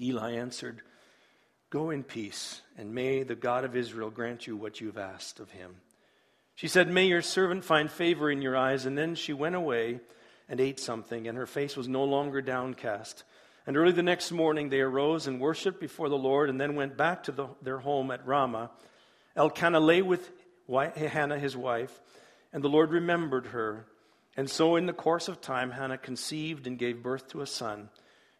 Eli 0.00 0.32
answered, 0.32 0.82
Go 1.70 1.90
in 1.90 2.02
peace, 2.02 2.62
and 2.76 2.92
may 2.92 3.22
the 3.22 3.36
God 3.36 3.64
of 3.64 3.76
Israel 3.76 4.10
grant 4.10 4.48
you 4.48 4.56
what 4.56 4.80
you 4.80 4.88
have 4.88 4.98
asked 4.98 5.38
of 5.38 5.52
him. 5.52 5.76
She 6.56 6.66
said, 6.66 6.90
May 6.90 7.06
your 7.06 7.22
servant 7.22 7.64
find 7.64 7.88
favor 7.88 8.28
in 8.28 8.42
your 8.42 8.56
eyes. 8.56 8.86
And 8.86 8.98
then 8.98 9.14
she 9.14 9.32
went 9.32 9.54
away 9.54 10.00
and 10.48 10.60
ate 10.60 10.80
something, 10.80 11.28
and 11.28 11.38
her 11.38 11.46
face 11.46 11.76
was 11.76 11.86
no 11.86 12.02
longer 12.02 12.42
downcast. 12.42 13.22
And 13.68 13.76
early 13.76 13.92
the 13.92 14.02
next 14.02 14.32
morning 14.32 14.68
they 14.68 14.80
arose 14.80 15.28
and 15.28 15.40
worshipped 15.40 15.78
before 15.78 16.08
the 16.08 16.18
Lord 16.18 16.50
and 16.50 16.60
then 16.60 16.74
went 16.74 16.96
back 16.96 17.22
to 17.22 17.30
the, 17.30 17.46
their 17.62 17.78
home 17.78 18.10
at 18.10 18.26
Ramah. 18.26 18.72
Elkanah 19.36 19.78
lay 19.78 20.02
with 20.02 20.28
Hannah, 20.68 21.38
his 21.38 21.56
wife, 21.56 22.00
and 22.52 22.62
the 22.62 22.68
Lord 22.68 22.90
remembered 22.90 23.48
her. 23.48 23.86
And 24.36 24.48
so, 24.48 24.76
in 24.76 24.86
the 24.86 24.92
course 24.92 25.28
of 25.28 25.40
time, 25.40 25.70
Hannah 25.70 25.98
conceived 25.98 26.66
and 26.66 26.78
gave 26.78 27.02
birth 27.02 27.28
to 27.28 27.40
a 27.40 27.46
son. 27.46 27.90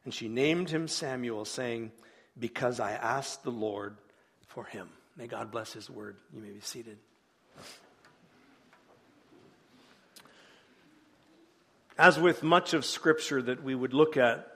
And 0.04 0.14
she 0.14 0.28
named 0.28 0.70
him 0.70 0.88
Samuel, 0.88 1.44
saying, 1.44 1.92
Because 2.38 2.80
I 2.80 2.92
asked 2.92 3.42
the 3.42 3.50
Lord 3.50 3.96
for 4.46 4.64
him. 4.64 4.88
May 5.16 5.26
God 5.26 5.50
bless 5.50 5.72
his 5.72 5.90
word. 5.90 6.16
You 6.32 6.40
may 6.40 6.50
be 6.50 6.60
seated. 6.60 6.98
As 11.98 12.18
with 12.18 12.42
much 12.42 12.72
of 12.72 12.86
Scripture 12.86 13.42
that 13.42 13.62
we 13.62 13.74
would 13.74 13.92
look 13.92 14.16
at, 14.16 14.46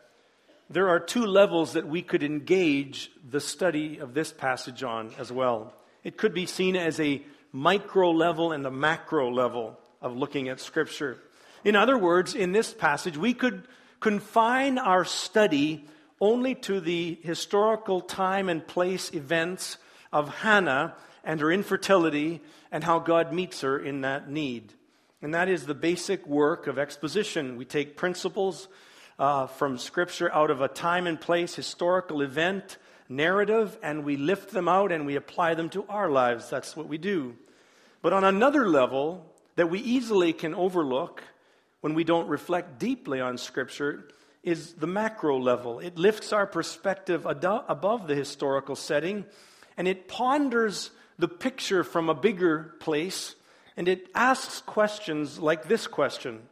there 0.70 0.88
are 0.88 0.98
two 0.98 1.26
levels 1.26 1.74
that 1.74 1.86
we 1.86 2.00
could 2.00 2.22
engage 2.22 3.10
the 3.28 3.40
study 3.40 3.98
of 3.98 4.14
this 4.14 4.32
passage 4.32 4.82
on 4.82 5.10
as 5.18 5.30
well. 5.30 5.74
It 6.02 6.16
could 6.16 6.32
be 6.32 6.46
seen 6.46 6.74
as 6.74 6.98
a 6.98 7.22
micro 7.54 8.10
level 8.10 8.50
and 8.50 8.64
the 8.64 8.70
macro 8.70 9.30
level 9.30 9.78
of 10.02 10.16
looking 10.16 10.48
at 10.48 10.58
Scripture. 10.58 11.18
In 11.62 11.76
other 11.76 11.96
words, 11.96 12.34
in 12.34 12.50
this 12.50 12.74
passage, 12.74 13.16
we 13.16 13.32
could 13.32 13.68
confine 14.00 14.76
our 14.76 15.04
study 15.04 15.86
only 16.20 16.56
to 16.56 16.80
the 16.80 17.16
historical 17.22 18.00
time 18.00 18.48
and 18.48 18.66
place 18.66 19.14
events 19.14 19.78
of 20.12 20.28
Hannah 20.40 20.96
and 21.22 21.40
her 21.40 21.52
infertility 21.52 22.42
and 22.72 22.82
how 22.82 22.98
God 22.98 23.32
meets 23.32 23.60
her 23.60 23.78
in 23.78 24.00
that 24.00 24.28
need. 24.28 24.74
And 25.22 25.32
that 25.32 25.48
is 25.48 25.64
the 25.64 25.74
basic 25.74 26.26
work 26.26 26.66
of 26.66 26.76
exposition. 26.76 27.56
We 27.56 27.64
take 27.64 27.96
principles 27.96 28.66
uh, 29.16 29.46
from 29.46 29.78
Scripture 29.78 30.30
out 30.34 30.50
of 30.50 30.60
a 30.60 30.66
time 30.66 31.06
and 31.06 31.20
place, 31.20 31.54
historical 31.54 32.20
event, 32.20 32.78
narrative, 33.08 33.78
and 33.80 34.04
we 34.04 34.16
lift 34.16 34.50
them 34.50 34.68
out 34.68 34.90
and 34.90 35.06
we 35.06 35.14
apply 35.14 35.54
them 35.54 35.68
to 35.70 35.84
our 35.88 36.10
lives. 36.10 36.50
That's 36.50 36.76
what 36.76 36.88
we 36.88 36.98
do. 36.98 37.36
But 38.04 38.12
on 38.12 38.22
another 38.22 38.68
level 38.68 39.24
that 39.56 39.70
we 39.70 39.80
easily 39.80 40.34
can 40.34 40.54
overlook 40.54 41.22
when 41.80 41.94
we 41.94 42.04
don't 42.04 42.28
reflect 42.28 42.78
deeply 42.78 43.18
on 43.18 43.38
Scripture 43.38 44.10
is 44.42 44.74
the 44.74 44.86
macro 44.86 45.38
level. 45.38 45.78
It 45.78 45.96
lifts 45.96 46.30
our 46.30 46.46
perspective 46.46 47.24
above 47.24 48.06
the 48.06 48.14
historical 48.14 48.76
setting 48.76 49.24
and 49.78 49.88
it 49.88 50.06
ponders 50.06 50.90
the 51.18 51.28
picture 51.28 51.82
from 51.82 52.10
a 52.10 52.14
bigger 52.14 52.74
place 52.78 53.36
and 53.74 53.88
it 53.88 54.10
asks 54.14 54.60
questions 54.60 55.38
like 55.38 55.66
this 55.66 55.86
question 55.86 56.42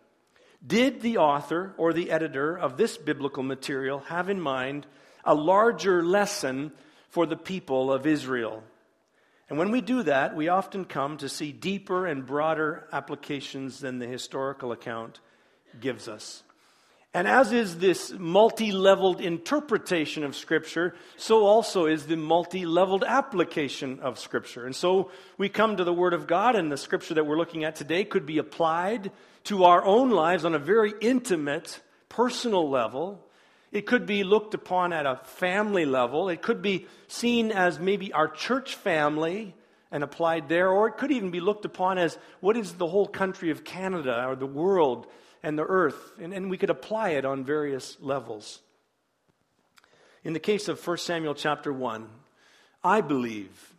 Did 0.66 1.02
the 1.02 1.18
author 1.18 1.74
or 1.76 1.92
the 1.92 2.12
editor 2.12 2.58
of 2.58 2.78
this 2.78 2.96
biblical 2.96 3.42
material 3.42 3.98
have 4.08 4.30
in 4.30 4.40
mind 4.40 4.86
a 5.22 5.34
larger 5.34 6.02
lesson 6.02 6.72
for 7.10 7.26
the 7.26 7.36
people 7.36 7.92
of 7.92 8.06
Israel? 8.06 8.62
And 9.52 9.58
when 9.58 9.70
we 9.70 9.82
do 9.82 10.02
that, 10.04 10.34
we 10.34 10.48
often 10.48 10.86
come 10.86 11.18
to 11.18 11.28
see 11.28 11.52
deeper 11.52 12.06
and 12.06 12.24
broader 12.24 12.88
applications 12.90 13.80
than 13.80 13.98
the 13.98 14.06
historical 14.06 14.72
account 14.72 15.20
gives 15.78 16.08
us. 16.08 16.42
And 17.12 17.28
as 17.28 17.52
is 17.52 17.76
this 17.76 18.14
multi 18.18 18.72
leveled 18.72 19.20
interpretation 19.20 20.24
of 20.24 20.34
Scripture, 20.34 20.94
so 21.18 21.44
also 21.44 21.84
is 21.84 22.06
the 22.06 22.16
multi 22.16 22.64
leveled 22.64 23.04
application 23.06 24.00
of 24.00 24.18
Scripture. 24.18 24.64
And 24.64 24.74
so 24.74 25.10
we 25.36 25.50
come 25.50 25.76
to 25.76 25.84
the 25.84 25.92
Word 25.92 26.14
of 26.14 26.26
God, 26.26 26.56
and 26.56 26.72
the 26.72 26.78
Scripture 26.78 27.12
that 27.12 27.26
we're 27.26 27.36
looking 27.36 27.62
at 27.62 27.76
today 27.76 28.04
could 28.04 28.24
be 28.24 28.38
applied 28.38 29.12
to 29.44 29.64
our 29.64 29.84
own 29.84 30.08
lives 30.08 30.46
on 30.46 30.54
a 30.54 30.58
very 30.58 30.94
intimate, 31.02 31.78
personal 32.08 32.70
level. 32.70 33.22
It 33.72 33.86
could 33.86 34.04
be 34.04 34.22
looked 34.22 34.52
upon 34.52 34.92
at 34.92 35.06
a 35.06 35.16
family 35.16 35.86
level. 35.86 36.28
It 36.28 36.42
could 36.42 36.60
be 36.60 36.86
seen 37.08 37.50
as 37.50 37.80
maybe 37.80 38.12
our 38.12 38.28
church 38.28 38.74
family 38.76 39.54
and 39.90 40.04
applied 40.04 40.48
there, 40.48 40.68
or 40.68 40.88
it 40.88 40.98
could 40.98 41.10
even 41.10 41.30
be 41.30 41.40
looked 41.40 41.64
upon 41.64 41.96
as 41.98 42.18
what 42.40 42.56
is 42.56 42.74
the 42.74 42.86
whole 42.86 43.06
country 43.06 43.50
of 43.50 43.64
Canada 43.64 44.24
or 44.26 44.36
the 44.36 44.46
world 44.46 45.06
and 45.42 45.58
the 45.58 45.64
earth, 45.64 46.12
and, 46.20 46.32
and 46.32 46.50
we 46.50 46.58
could 46.58 46.70
apply 46.70 47.10
it 47.10 47.24
on 47.24 47.44
various 47.44 47.96
levels. 48.00 48.60
In 50.22 50.34
the 50.34 50.40
case 50.40 50.68
of 50.68 50.86
1 50.86 50.98
Samuel 50.98 51.34
chapter 51.34 51.72
1, 51.72 52.08
I 52.84 53.00
believe 53.00 53.74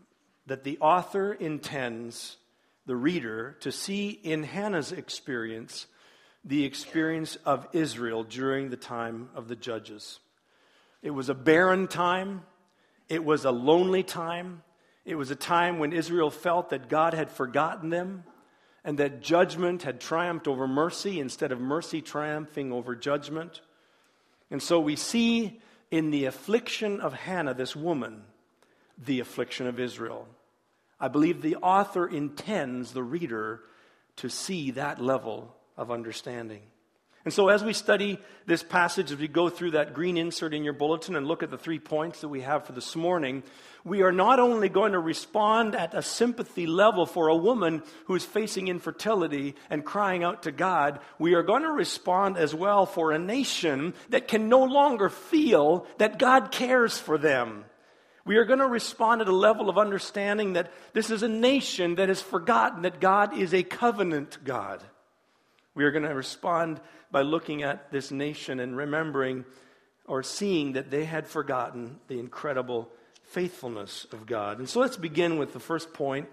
that 0.45 0.63
the 0.63 0.77
author 0.79 1.33
intends 1.33 2.37
the 2.85 2.95
reader 2.95 3.55
to 3.61 3.71
see 3.71 4.09
in 4.09 4.43
Hannah's 4.43 4.91
experience 4.91 5.87
the 6.43 6.65
experience 6.65 7.37
of 7.45 7.67
Israel 7.73 8.23
during 8.23 8.69
the 8.69 8.77
time 8.77 9.29
of 9.35 9.47
the 9.47 9.55
judges. 9.55 10.19
It 11.01 11.11
was 11.11 11.29
a 11.29 11.33
barren 11.33 11.87
time, 11.87 12.43
it 13.09 13.23
was 13.23 13.45
a 13.45 13.51
lonely 13.51 14.03
time, 14.03 14.63
it 15.05 15.15
was 15.15 15.31
a 15.31 15.35
time 15.35 15.79
when 15.79 15.93
Israel 15.93 16.29
felt 16.29 16.69
that 16.69 16.89
God 16.89 17.13
had 17.13 17.29
forgotten 17.29 17.89
them 17.89 18.23
and 18.83 18.97
that 18.97 19.21
judgment 19.21 19.83
had 19.83 20.01
triumphed 20.01 20.47
over 20.47 20.67
mercy 20.67 21.19
instead 21.19 21.51
of 21.51 21.59
mercy 21.59 22.01
triumphing 22.01 22.71
over 22.71 22.95
judgment. 22.95 23.61
And 24.51 24.61
so 24.61 24.79
we 24.79 24.95
see 24.95 25.61
in 25.91 26.11
the 26.11 26.25
affliction 26.25 26.99
of 26.99 27.13
Hannah, 27.13 27.53
this 27.53 27.75
woman, 27.75 28.23
the 28.97 29.19
affliction 29.19 29.67
of 29.67 29.79
Israel. 29.79 30.27
I 30.99 31.07
believe 31.07 31.41
the 31.41 31.57
author 31.57 32.07
intends 32.07 32.91
the 32.91 33.03
reader 33.03 33.61
to 34.17 34.29
see 34.29 34.71
that 34.71 35.01
level 35.01 35.55
of 35.77 35.91
understanding. 35.91 36.61
And 37.25 37.33
so, 37.33 37.47
as 37.47 37.63
we 37.63 37.71
study 37.71 38.19
this 38.45 38.63
passage, 38.63 39.11
as 39.11 39.17
we 39.17 39.29
go 39.29 39.47
through 39.47 39.71
that 39.71 39.93
green 39.93 40.17
insert 40.17 40.53
in 40.53 40.65
your 40.65 40.73
bulletin 40.73 41.15
and 41.15 41.25
look 41.25 41.41
at 41.41 41.49
the 41.49 41.57
three 41.57 41.79
points 41.79 42.19
that 42.19 42.27
we 42.27 42.41
have 42.41 42.65
for 42.65 42.73
this 42.73 42.97
morning, 42.97 43.43
we 43.85 44.01
are 44.01 44.11
not 44.11 44.41
only 44.41 44.67
going 44.67 44.91
to 44.91 44.99
respond 44.99 45.73
at 45.73 45.93
a 45.93 46.01
sympathy 46.01 46.67
level 46.67 47.05
for 47.05 47.29
a 47.29 47.35
woman 47.35 47.81
who 48.07 48.15
is 48.15 48.25
facing 48.25 48.67
infertility 48.67 49.55
and 49.69 49.85
crying 49.85 50.21
out 50.21 50.43
to 50.43 50.51
God, 50.51 50.99
we 51.17 51.33
are 51.33 51.43
going 51.43 51.61
to 51.61 51.71
respond 51.71 52.35
as 52.35 52.53
well 52.53 52.85
for 52.85 53.13
a 53.13 53.19
nation 53.19 53.93
that 54.09 54.27
can 54.27 54.49
no 54.49 54.63
longer 54.63 55.07
feel 55.07 55.87
that 55.99 56.19
God 56.19 56.51
cares 56.51 56.97
for 56.97 57.17
them. 57.17 57.63
We 58.25 58.35
are 58.35 58.45
going 58.45 58.59
to 58.59 58.67
respond 58.67 59.21
at 59.21 59.29
a 59.29 59.35
level 59.35 59.69
of 59.69 59.77
understanding 59.77 60.53
that 60.53 60.73
this 60.91 61.09
is 61.09 61.23
a 61.23 61.29
nation 61.29 61.95
that 61.95 62.09
has 62.09 62.21
forgotten 62.21 62.81
that 62.81 62.99
God 62.99 63.37
is 63.37 63.53
a 63.53 63.63
covenant 63.63 64.39
God. 64.43 64.81
We 65.75 65.83
are 65.83 65.91
going 65.91 66.03
to 66.03 66.13
respond 66.13 66.79
by 67.11 67.21
looking 67.21 67.63
at 67.63 67.91
this 67.91 68.11
nation 68.11 68.59
and 68.59 68.77
remembering 68.77 69.45
or 70.05 70.23
seeing 70.23 70.73
that 70.73 70.91
they 70.91 71.05
had 71.05 71.27
forgotten 71.27 71.99
the 72.07 72.19
incredible 72.19 72.89
faithfulness 73.23 74.05
of 74.11 74.25
God. 74.25 74.59
And 74.59 74.69
so 74.69 74.79
let's 74.79 74.97
begin 74.97 75.37
with 75.37 75.53
the 75.53 75.59
first 75.59 75.93
point 75.93 76.29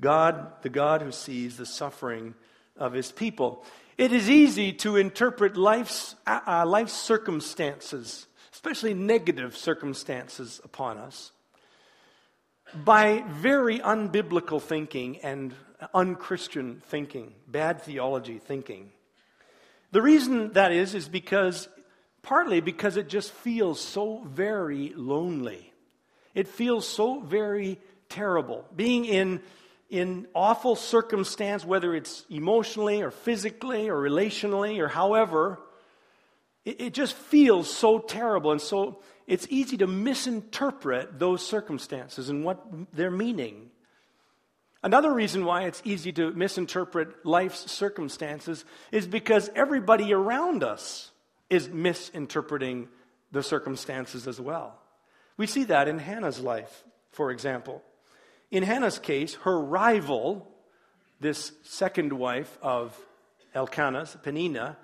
God, 0.00 0.62
the 0.62 0.68
God 0.68 1.02
who 1.02 1.10
sees 1.10 1.56
the 1.56 1.66
suffering 1.66 2.34
of 2.76 2.92
his 2.92 3.10
people. 3.10 3.64
It 3.96 4.12
is 4.12 4.28
easy 4.28 4.72
to 4.74 4.96
interpret 4.96 5.56
life's, 5.56 6.14
uh, 6.26 6.40
uh 6.46 6.66
life's 6.66 6.92
circumstances, 6.92 8.26
especially 8.52 8.92
negative 8.92 9.56
circumstances 9.56 10.60
upon 10.62 10.98
us, 10.98 11.32
by 12.74 13.24
very 13.28 13.78
unbiblical 13.78 14.60
thinking 14.60 15.18
and 15.18 15.54
unchristian 15.94 16.82
thinking, 16.86 17.34
bad 17.46 17.82
theology 17.82 18.38
thinking. 18.38 18.92
The 19.92 20.02
reason 20.02 20.52
that 20.52 20.72
is, 20.72 20.94
is 20.94 21.08
because, 21.08 21.68
partly 22.22 22.60
because 22.60 22.96
it 22.96 23.08
just 23.08 23.32
feels 23.32 23.80
so 23.80 24.22
very 24.26 24.92
lonely. 24.96 25.72
It 26.34 26.48
feels 26.48 26.86
so 26.86 27.20
very 27.20 27.78
terrible. 28.08 28.64
Being 28.74 29.04
in, 29.04 29.40
in 29.88 30.26
awful 30.34 30.76
circumstance, 30.76 31.64
whether 31.64 31.94
it's 31.94 32.24
emotionally 32.28 33.02
or 33.02 33.10
physically 33.10 33.88
or 33.88 33.96
relationally 33.96 34.80
or 34.80 34.88
however, 34.88 35.60
it, 36.64 36.80
it 36.80 36.94
just 36.94 37.14
feels 37.14 37.72
so 37.72 37.98
terrible. 37.98 38.52
And 38.52 38.60
so 38.60 39.00
it's 39.26 39.46
easy 39.50 39.76
to 39.78 39.86
misinterpret 39.86 41.18
those 41.18 41.44
circumstances 41.44 42.28
and 42.28 42.44
what 42.44 42.64
they're 42.92 43.10
meaning. 43.10 43.70
Another 44.82 45.12
reason 45.12 45.44
why 45.44 45.64
it's 45.64 45.82
easy 45.84 46.12
to 46.12 46.30
misinterpret 46.30 47.26
life's 47.26 47.70
circumstances 47.70 48.64
is 48.92 49.06
because 49.06 49.50
everybody 49.56 50.12
around 50.12 50.62
us 50.62 51.10
is 51.50 51.68
misinterpreting 51.68 52.88
the 53.32 53.42
circumstances 53.42 54.28
as 54.28 54.40
well. 54.40 54.78
We 55.36 55.46
see 55.46 55.64
that 55.64 55.88
in 55.88 55.98
Hannah's 55.98 56.40
life, 56.40 56.84
for 57.10 57.32
example. 57.32 57.82
In 58.52 58.62
Hannah's 58.62 59.00
case, 59.00 59.34
her 59.42 59.58
rival, 59.58 60.46
this 61.20 61.50
second 61.64 62.12
wife 62.12 62.56
of 62.62 62.96
Elkanah's, 63.54 64.16
Peninnah, 64.22 64.76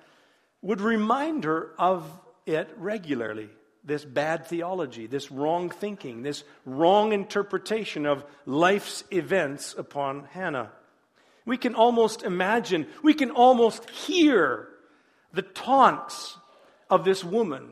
would 0.63 0.81
remind 0.81 1.45
her 1.45 1.71
of 1.79 2.11
it 2.45 2.71
regularly 2.77 3.51
this 3.85 4.05
bad 4.05 4.47
theology, 4.47 5.07
this 5.07 5.31
wrong 5.31 5.71
thinking, 5.71 6.23
this 6.23 6.45
wrong 6.65 7.13
interpretation 7.13 8.07
of 8.07 8.25
life's 8.47 9.03
events 9.11 9.75
upon 9.77 10.25
Hannah. 10.33 10.71
We 11.45 11.57
can 11.57 11.75
almost 11.75 12.23
imagine, 12.23 12.87
we 13.03 13.15
can 13.15 13.33
almost 13.33 13.91
hear 13.91 14.69
the 15.33 15.43
taunts 15.43 16.37
of 16.89 17.05
this 17.05 17.25
woman. 17.25 17.71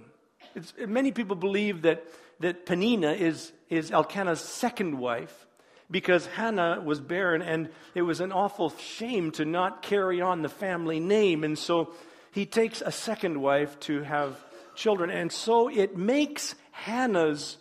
It's, 0.57 0.75
many 0.87 1.12
people 1.12 1.37
believe 1.37 1.83
that, 1.83 2.05
that 2.40 2.66
Peninnah 2.66 3.12
is, 3.12 3.53
is 3.68 3.92
Elkanah's 3.92 4.40
second 4.40 4.99
wife 4.99 5.46
because 5.90 6.27
Hannah 6.27 6.81
was 6.85 7.01
barren 7.01 7.42
and 7.42 7.68
it 7.94 8.03
was 8.03 8.20
an 8.20 8.33
awful 8.33 8.70
shame 8.70 9.31
to 9.33 9.44
not 9.44 9.83
carry 9.83 10.20
on 10.20 10.42
the 10.42 10.49
family 10.49 10.99
name. 10.99 11.44
And 11.44 11.57
so 11.57 11.92
he 12.33 12.46
takes 12.46 12.81
a 12.81 12.92
second 12.92 13.40
wife 13.40 13.79
to 13.81 14.03
have 14.03 14.37
children. 14.80 15.10
And 15.10 15.30
so 15.30 15.68
it 15.68 15.96
makes 15.96 16.54
Hannah's 16.72 17.58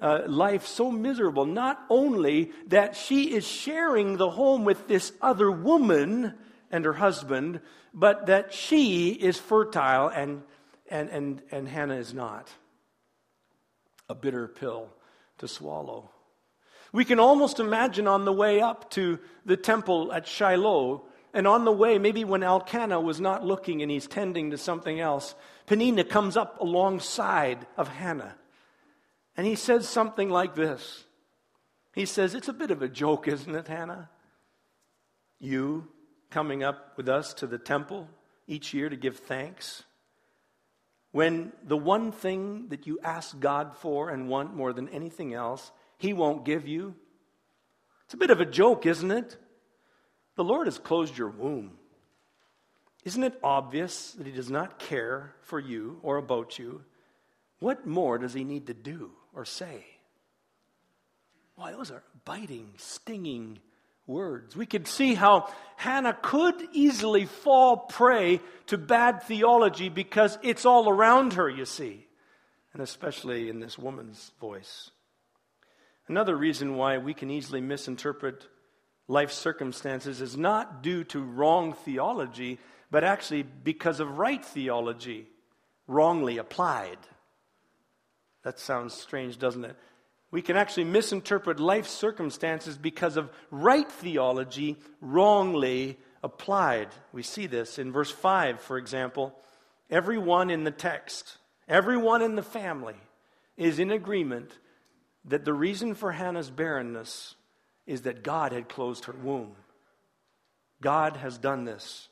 uh, 0.00 0.20
life 0.26 0.66
so 0.66 0.90
miserable, 0.90 1.46
not 1.46 1.84
only 1.90 2.52
that 2.68 2.96
she 2.96 3.34
is 3.34 3.46
sharing 3.46 4.16
the 4.16 4.30
home 4.30 4.64
with 4.64 4.88
this 4.88 5.12
other 5.20 5.50
woman 5.50 6.34
and 6.70 6.84
her 6.84 6.92
husband, 6.92 7.60
but 7.92 8.26
that 8.26 8.52
she 8.52 9.10
is 9.10 9.38
fertile 9.38 10.08
and, 10.08 10.42
and, 10.90 11.08
and, 11.10 11.42
and 11.50 11.68
Hannah 11.68 11.96
is 11.96 12.12
not. 12.12 12.50
A 14.08 14.14
bitter 14.14 14.46
pill 14.46 14.90
to 15.38 15.48
swallow. 15.48 16.10
We 16.92 17.04
can 17.04 17.18
almost 17.18 17.58
imagine 17.58 18.06
on 18.06 18.24
the 18.24 18.32
way 18.32 18.60
up 18.60 18.90
to 18.90 19.18
the 19.44 19.56
temple 19.56 20.12
at 20.12 20.28
Shiloh, 20.28 21.04
and 21.36 21.46
on 21.46 21.66
the 21.66 21.70
way, 21.70 21.98
maybe 21.98 22.24
when 22.24 22.42
Elkanah 22.42 22.98
was 22.98 23.20
not 23.20 23.44
looking 23.44 23.82
and 23.82 23.90
he's 23.90 24.06
tending 24.06 24.52
to 24.52 24.56
something 24.56 24.98
else, 24.98 25.34
Peninnah 25.66 26.04
comes 26.04 26.34
up 26.34 26.58
alongside 26.62 27.66
of 27.76 27.88
Hannah. 27.88 28.34
And 29.36 29.46
he 29.46 29.54
says 29.54 29.86
something 29.86 30.30
like 30.30 30.54
this 30.54 31.04
He 31.92 32.06
says, 32.06 32.34
It's 32.34 32.48
a 32.48 32.54
bit 32.54 32.70
of 32.70 32.80
a 32.80 32.88
joke, 32.88 33.28
isn't 33.28 33.54
it, 33.54 33.68
Hannah? 33.68 34.08
You 35.38 35.88
coming 36.30 36.64
up 36.64 36.96
with 36.96 37.06
us 37.06 37.34
to 37.34 37.46
the 37.46 37.58
temple 37.58 38.08
each 38.46 38.72
year 38.72 38.88
to 38.88 38.96
give 38.96 39.18
thanks. 39.18 39.84
When 41.12 41.52
the 41.62 41.76
one 41.76 42.12
thing 42.12 42.68
that 42.68 42.86
you 42.86 42.98
ask 43.04 43.38
God 43.38 43.76
for 43.76 44.08
and 44.08 44.30
want 44.30 44.56
more 44.56 44.72
than 44.72 44.88
anything 44.88 45.34
else, 45.34 45.70
He 45.98 46.14
won't 46.14 46.46
give 46.46 46.66
you. 46.66 46.94
It's 48.06 48.14
a 48.14 48.16
bit 48.16 48.30
of 48.30 48.40
a 48.40 48.46
joke, 48.46 48.86
isn't 48.86 49.10
it? 49.10 49.36
The 50.36 50.44
Lord 50.44 50.66
has 50.66 50.78
closed 50.78 51.18
your 51.18 51.30
womb. 51.30 51.72
Isn't 53.04 53.24
it 53.24 53.38
obvious 53.42 54.12
that 54.12 54.26
He 54.26 54.32
does 54.32 54.50
not 54.50 54.78
care 54.78 55.34
for 55.42 55.58
you 55.58 55.98
or 56.02 56.16
about 56.16 56.58
you? 56.58 56.84
What 57.58 57.86
more 57.86 58.18
does 58.18 58.34
He 58.34 58.44
need 58.44 58.66
to 58.66 58.74
do 58.74 59.12
or 59.34 59.44
say? 59.44 59.84
Why, 61.54 61.72
those 61.72 61.90
are 61.90 62.02
biting, 62.24 62.74
stinging 62.76 63.58
words. 64.06 64.54
We 64.54 64.66
could 64.66 64.86
see 64.86 65.14
how 65.14 65.48
Hannah 65.76 66.16
could 66.20 66.56
easily 66.72 67.24
fall 67.24 67.76
prey 67.78 68.40
to 68.66 68.78
bad 68.78 69.22
theology 69.22 69.88
because 69.88 70.38
it's 70.42 70.66
all 70.66 70.88
around 70.88 71.34
her, 71.34 71.48
you 71.48 71.64
see, 71.64 72.06
and 72.72 72.82
especially 72.82 73.48
in 73.48 73.60
this 73.60 73.78
woman's 73.78 74.32
voice. 74.40 74.90
Another 76.08 76.36
reason 76.36 76.76
why 76.76 76.98
we 76.98 77.14
can 77.14 77.30
easily 77.30 77.60
misinterpret 77.60 78.46
life 79.08 79.32
circumstances 79.32 80.20
is 80.20 80.36
not 80.36 80.82
due 80.82 81.04
to 81.04 81.20
wrong 81.20 81.72
theology, 81.72 82.58
but 82.90 83.04
actually 83.04 83.42
because 83.42 84.00
of 84.00 84.18
right 84.18 84.44
theology, 84.44 85.26
wrongly 85.86 86.38
applied. 86.38 86.98
That 88.42 88.58
sounds 88.58 88.94
strange, 88.94 89.38
doesn't 89.38 89.64
it? 89.64 89.76
We 90.30 90.42
can 90.42 90.56
actually 90.56 90.84
misinterpret 90.84 91.60
life 91.60 91.86
circumstances 91.86 92.76
because 92.76 93.16
of 93.16 93.30
right 93.50 93.90
theology 93.90 94.76
wrongly 95.00 95.98
applied. 96.22 96.88
We 97.12 97.22
see 97.22 97.46
this 97.46 97.78
in 97.78 97.92
verse 97.92 98.10
5, 98.10 98.60
for 98.60 98.76
example. 98.76 99.34
Everyone 99.88 100.50
in 100.50 100.64
the 100.64 100.72
text, 100.72 101.38
everyone 101.68 102.22
in 102.22 102.34
the 102.34 102.42
family 102.42 102.96
is 103.56 103.78
in 103.78 103.92
agreement 103.92 104.50
that 105.24 105.44
the 105.44 105.54
reason 105.54 105.94
for 105.94 106.12
Hannah's 106.12 106.50
barrenness 106.50 107.35
is 107.86 108.02
that 108.02 108.22
God 108.22 108.52
had 108.52 108.68
closed 108.68 109.04
her 109.06 109.14
womb. 109.22 109.52
God 110.80 111.16
has 111.16 111.38
done 111.38 111.64
this. 111.64 112.08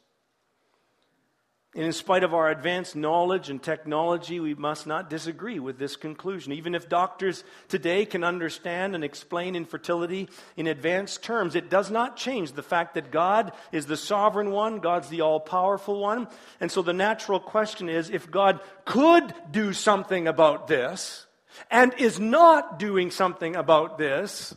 And 1.74 1.82
in 1.82 1.92
spite 1.92 2.22
of 2.22 2.32
our 2.32 2.50
advanced 2.50 2.94
knowledge 2.94 3.50
and 3.50 3.60
technology, 3.60 4.38
we 4.38 4.54
must 4.54 4.86
not 4.86 5.10
disagree 5.10 5.58
with 5.58 5.76
this 5.76 5.96
conclusion. 5.96 6.52
Even 6.52 6.72
if 6.72 6.88
doctors 6.88 7.42
today 7.68 8.06
can 8.06 8.22
understand 8.22 8.94
and 8.94 9.02
explain 9.02 9.56
infertility 9.56 10.28
in 10.56 10.68
advanced 10.68 11.24
terms, 11.24 11.56
it 11.56 11.70
does 11.70 11.90
not 11.90 12.16
change 12.16 12.52
the 12.52 12.62
fact 12.62 12.94
that 12.94 13.10
God 13.10 13.50
is 13.72 13.86
the 13.86 13.96
sovereign 13.96 14.52
one, 14.52 14.78
God's 14.78 15.08
the 15.08 15.22
all 15.22 15.40
powerful 15.40 15.98
one. 15.98 16.28
And 16.60 16.70
so 16.70 16.80
the 16.80 16.92
natural 16.92 17.40
question 17.40 17.88
is 17.88 18.08
if 18.08 18.30
God 18.30 18.60
could 18.84 19.34
do 19.50 19.72
something 19.72 20.28
about 20.28 20.68
this 20.68 21.26
and 21.72 21.92
is 21.98 22.20
not 22.20 22.78
doing 22.78 23.10
something 23.10 23.56
about 23.56 23.98
this, 23.98 24.54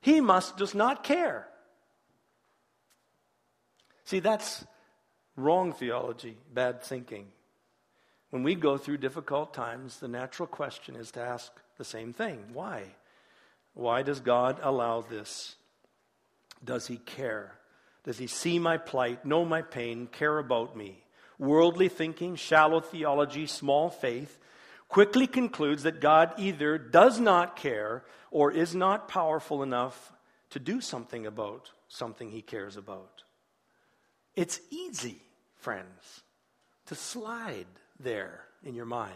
he 0.00 0.20
must 0.20 0.58
just 0.58 0.74
not 0.74 1.02
care. 1.04 1.48
See, 4.04 4.20
that's 4.20 4.64
Wrong 5.38 5.72
theology, 5.72 6.36
bad 6.52 6.82
thinking. 6.82 7.28
When 8.30 8.42
we 8.42 8.56
go 8.56 8.76
through 8.76 8.96
difficult 8.96 9.54
times, 9.54 9.98
the 9.98 10.08
natural 10.08 10.48
question 10.48 10.96
is 10.96 11.12
to 11.12 11.20
ask 11.20 11.52
the 11.76 11.84
same 11.84 12.12
thing 12.12 12.44
why? 12.52 12.82
Why 13.74 14.02
does 14.02 14.18
God 14.18 14.58
allow 14.60 15.02
this? 15.02 15.54
Does 16.64 16.88
He 16.88 16.96
care? 16.96 17.52
Does 18.02 18.18
He 18.18 18.26
see 18.26 18.58
my 18.58 18.78
plight, 18.78 19.24
know 19.24 19.44
my 19.44 19.62
pain, 19.62 20.08
care 20.08 20.38
about 20.38 20.76
me? 20.76 21.04
Worldly 21.38 21.88
thinking, 21.88 22.34
shallow 22.34 22.80
theology, 22.80 23.46
small 23.46 23.90
faith 23.90 24.40
quickly 24.88 25.26
concludes 25.26 25.82
that 25.84 26.00
God 26.00 26.32
either 26.38 26.78
does 26.78 27.20
not 27.20 27.56
care 27.56 28.04
or 28.30 28.50
is 28.50 28.74
not 28.74 29.08
powerful 29.08 29.62
enough 29.62 30.12
to 30.50 30.58
do 30.58 30.80
something 30.80 31.26
about 31.26 31.70
something 31.88 32.30
He 32.30 32.42
cares 32.42 32.76
about. 32.76 33.22
It's 34.34 34.60
easy 34.70 35.20
friends, 35.58 36.22
to 36.86 36.94
slide 36.94 37.66
there 38.00 38.44
in 38.64 38.74
your 38.74 38.86
mind. 38.86 39.12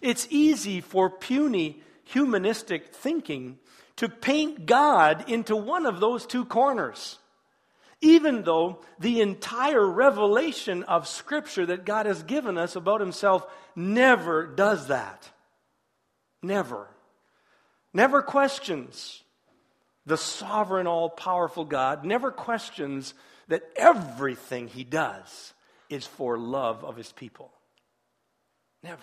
It's 0.00 0.26
easy 0.30 0.80
for 0.80 1.10
puny 1.10 1.82
humanistic 2.04 2.94
thinking 2.94 3.58
to 3.96 4.08
paint 4.08 4.66
God 4.66 5.28
into 5.28 5.54
one 5.56 5.86
of 5.86 6.00
those 6.00 6.26
two 6.26 6.44
corners. 6.44 7.18
Even 8.02 8.42
though 8.42 8.80
the 8.98 9.20
entire 9.20 9.86
revelation 9.86 10.82
of 10.82 11.08
Scripture 11.08 11.64
that 11.66 11.86
God 11.86 12.04
has 12.04 12.22
given 12.22 12.58
us 12.58 12.76
about 12.76 13.00
Himself 13.00 13.46
never 13.74 14.46
does 14.46 14.88
that. 14.88 15.30
Never. 16.42 16.88
Never 17.94 18.20
questions 18.20 19.22
the 20.04 20.16
sovereign, 20.16 20.86
all 20.88 21.08
powerful 21.08 21.64
God, 21.64 22.04
never 22.04 22.32
questions 22.32 23.14
that 23.46 23.62
everything 23.76 24.66
He 24.66 24.82
does 24.82 25.54
is 25.92 26.06
for 26.06 26.38
love 26.38 26.84
of 26.84 26.96
his 26.96 27.12
people. 27.12 27.52
Never. 28.82 29.02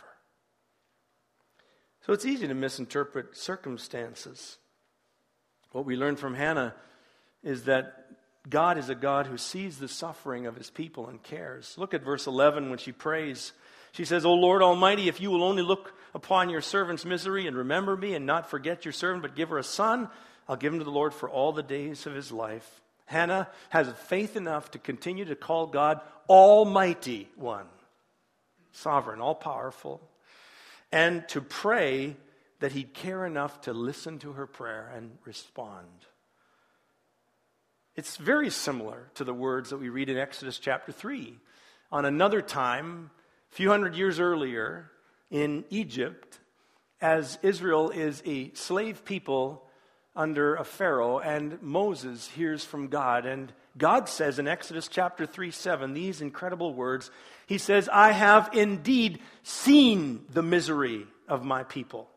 So 2.06 2.14
it's 2.14 2.26
easy 2.26 2.48
to 2.48 2.54
misinterpret 2.56 3.38
circumstances. 3.38 4.58
What 5.72 5.86
we 5.86 5.96
learn 5.96 6.16
from 6.16 6.34
Hannah 6.34 6.74
is 7.44 7.66
that 7.66 8.08
God 8.48 8.78
is 8.78 8.90
a 8.90 8.96
God 8.96 9.28
who 9.28 9.38
sees 9.38 9.78
the 9.78 9.88
suffering 9.88 10.46
of 10.48 10.56
his 10.56 10.70
people 10.70 11.08
and 11.08 11.22
cares. 11.22 11.76
Look 11.78 11.94
at 11.94 12.04
verse 12.04 12.28
11 12.28 12.70
when 12.70 12.80
she 12.80 12.92
prays. 12.92 13.52
She 13.92 14.06
says, 14.06 14.26
O 14.26 14.34
Lord 14.34 14.62
Almighty, 14.62 15.08
if 15.10 15.20
you 15.20 15.30
will 15.32 15.44
only 15.44 15.64
look 15.64 15.94
upon 16.14 16.50
your 16.50 16.62
servant's 16.62 17.06
misery 17.06 17.48
and 17.48 17.58
remember 17.58 17.98
me 17.98 18.14
and 18.16 18.26
not 18.26 18.50
forget 18.50 18.86
your 18.86 18.92
servant, 18.92 19.24
but 19.24 19.36
give 19.36 19.50
her 19.50 19.58
a 19.58 19.64
son, 19.64 20.10
I'll 20.48 20.56
give 20.56 20.74
him 20.74 20.80
to 20.80 20.86
the 20.86 20.92
Lord 20.92 21.14
for 21.14 21.30
all 21.30 21.52
the 21.52 21.64
days 21.64 22.06
of 22.06 22.14
his 22.14 22.32
life. 22.32 22.82
Hannah 23.06 23.50
has 23.70 23.92
faith 24.08 24.36
enough 24.36 24.72
to 24.72 24.80
continue 24.80 25.26
to 25.26 25.36
call 25.36 25.66
God 25.66 26.00
Almighty 26.30 27.28
One, 27.36 27.66
sovereign, 28.72 29.20
all 29.20 29.34
powerful, 29.34 30.00
and 30.92 31.28
to 31.30 31.42
pray 31.42 32.16
that 32.60 32.72
He'd 32.74 32.94
care 32.94 33.26
enough 33.26 33.62
to 33.62 33.74
listen 33.74 34.20
to 34.20 34.34
her 34.34 34.46
prayer 34.46 34.92
and 34.96 35.18
respond. 35.26 35.88
It's 38.00 38.16
very 38.16 38.50
similar 38.50 39.10
to 39.16 39.26
the 39.26 39.34
words 39.34 39.72
that 39.72 39.78
we 39.78 39.90
read 39.90 40.08
in 40.08 40.18
Exodus 40.18 40.58
chapter 40.58 40.94
3. 40.94 41.38
On 41.92 42.06
another 42.06 42.42
time, 42.42 43.12
a 43.52 43.56
few 43.56 43.70
hundred 43.70 43.94
years 43.94 44.22
earlier, 44.22 44.90
in 45.30 45.66
Egypt, 45.70 46.40
as 47.02 47.38
Israel 47.42 47.90
is 47.90 48.24
a 48.26 48.54
slave 48.54 49.04
people 49.04 49.66
under 50.16 50.56
a 50.56 50.64
Pharaoh, 50.64 51.20
and 51.20 51.62
Moses 51.62 52.30
hears 52.30 52.64
from 52.64 52.88
God. 52.88 53.26
And 53.26 53.52
God 53.78 54.08
says 54.08 54.40
in 54.40 54.48
Exodus 54.48 54.88
chapter 54.88 55.26
3 55.26 55.52
7, 55.52 55.94
these 55.94 56.22
incredible 56.22 56.74
words 56.74 57.12
He 57.48 57.58
says, 57.58 57.90
I 57.92 58.14
have 58.14 58.52
indeed 58.54 59.20
seen 59.44 60.24
the 60.30 60.42
misery 60.42 61.06
of 61.28 61.44
my 61.44 61.64
people, 61.64 62.08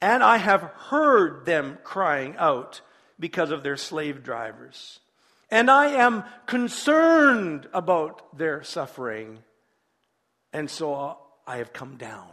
and 0.00 0.22
I 0.22 0.36
have 0.36 0.62
heard 0.62 1.46
them 1.46 1.78
crying 1.82 2.36
out 2.38 2.80
because 3.20 3.50
of 3.50 3.62
their 3.62 3.76
slave 3.76 4.24
drivers. 4.24 4.98
And 5.50 5.70
I 5.70 5.86
am 5.88 6.24
concerned 6.46 7.68
about 7.72 8.36
their 8.36 8.62
suffering. 8.62 9.40
And 10.52 10.70
so 10.70 11.18
I 11.46 11.58
have 11.58 11.72
come 11.72 11.96
down 11.96 12.30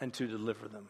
and 0.00 0.12
to 0.14 0.26
deliver 0.26 0.68
them. 0.68 0.88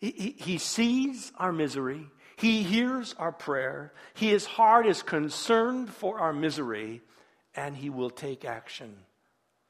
He, 0.00 0.34
he, 0.38 0.58
sees 0.58 1.32
our 1.38 1.52
misery. 1.52 2.06
He 2.36 2.62
hears 2.62 3.14
our 3.18 3.32
prayer. 3.32 3.92
His 4.14 4.44
heart 4.44 4.86
is 4.86 5.02
concerned 5.02 5.90
for 5.90 6.20
our 6.20 6.32
misery, 6.32 7.02
and 7.54 7.76
He 7.76 7.90
will 7.90 8.10
take 8.10 8.44
action. 8.44 8.96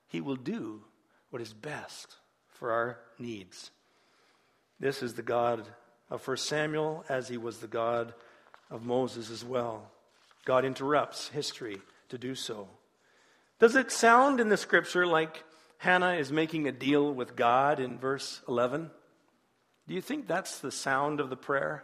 He 0.06 0.20
will 0.20 0.36
do 0.36 0.82
what 1.30 1.40
is 1.42 1.52
best 1.52 2.16
for 2.48 2.72
our 2.72 2.98
needs. 3.18 3.70
This 4.80 5.02
is 5.02 5.14
the 5.14 5.22
God 5.22 5.66
of 6.10 6.26
1 6.26 6.36
Samuel, 6.38 7.04
as 7.08 7.28
He 7.28 7.36
was 7.36 7.58
the 7.58 7.66
God 7.66 8.14
of 8.70 8.84
Moses 8.84 9.30
as 9.30 9.44
well. 9.44 9.90
God 10.44 10.64
interrupts 10.64 11.28
history 11.28 11.80
to 12.08 12.18
do 12.18 12.34
so. 12.34 12.68
Does 13.58 13.76
it 13.76 13.90
sound 13.90 14.40
in 14.40 14.48
the 14.48 14.56
scripture 14.56 15.06
like 15.06 15.42
Hannah 15.78 16.14
is 16.14 16.32
making 16.32 16.66
a 16.66 16.72
deal 16.72 17.12
with 17.12 17.36
God 17.36 17.80
in 17.80 17.98
verse 17.98 18.40
11? 18.48 18.90
Do 19.86 19.94
you 19.94 20.00
think 20.00 20.26
that's 20.26 20.58
the 20.58 20.70
sound 20.70 21.20
of 21.20 21.30
the 21.30 21.36
prayer? 21.36 21.82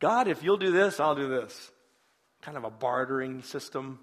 God, 0.00 0.28
if 0.28 0.42
you'll 0.42 0.56
do 0.56 0.72
this, 0.72 0.98
I'll 0.98 1.14
do 1.14 1.28
this. 1.28 1.70
Kind 2.42 2.56
of 2.56 2.64
a 2.64 2.70
bartering 2.70 3.42
system. 3.42 4.00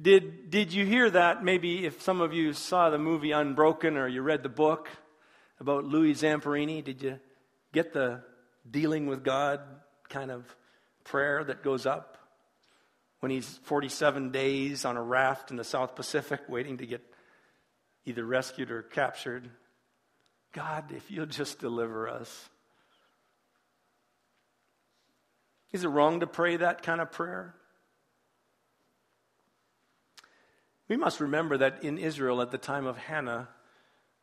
Did, 0.00 0.50
did 0.50 0.72
you 0.72 0.84
hear 0.84 1.08
that? 1.10 1.44
Maybe 1.44 1.86
if 1.86 2.02
some 2.02 2.20
of 2.20 2.32
you 2.32 2.52
saw 2.52 2.90
the 2.90 2.98
movie 2.98 3.32
Unbroken 3.32 3.96
or 3.96 4.08
you 4.08 4.22
read 4.22 4.42
the 4.42 4.48
book 4.48 4.88
about 5.60 5.84
Louis 5.84 6.14
Zamperini, 6.14 6.82
did 6.82 7.02
you 7.02 7.20
get 7.72 7.92
the 7.92 8.22
dealing 8.68 9.06
with 9.06 9.22
God 9.22 9.60
kind 10.08 10.30
of 10.30 10.44
prayer 11.04 11.44
that 11.44 11.62
goes 11.62 11.86
up 11.86 12.16
when 13.20 13.30
he's 13.30 13.60
47 13.64 14.30
days 14.30 14.84
on 14.84 14.96
a 14.96 15.02
raft 15.02 15.50
in 15.50 15.56
the 15.56 15.64
South 15.64 15.94
Pacific 15.94 16.40
waiting 16.48 16.78
to 16.78 16.86
get 16.86 17.02
either 18.06 18.24
rescued 18.24 18.70
or 18.70 18.82
captured? 18.82 19.50
God, 20.52 20.90
if 20.90 21.10
you'll 21.10 21.26
just 21.26 21.60
deliver 21.60 22.08
us. 22.08 22.48
Is 25.72 25.84
it 25.84 25.88
wrong 25.88 26.20
to 26.20 26.26
pray 26.26 26.56
that 26.56 26.82
kind 26.82 27.00
of 27.00 27.12
prayer? 27.12 27.54
We 30.88 30.96
must 30.96 31.20
remember 31.20 31.58
that 31.58 31.84
in 31.84 31.98
Israel 31.98 32.42
at 32.42 32.50
the 32.50 32.58
time 32.58 32.86
of 32.86 32.96
Hannah, 32.96 33.48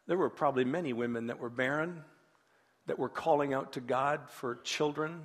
there 0.08 0.18
were 0.18 0.30
probably 0.30 0.66
many 0.66 0.94
women 0.94 1.28
that 1.28 1.40
were 1.40 1.50
barren, 1.50 2.04
that 2.88 2.98
were 2.98 3.10
calling 3.10 3.54
out 3.54 3.74
to 3.74 3.82
God 3.82 4.30
for 4.30 4.56
children. 4.64 5.22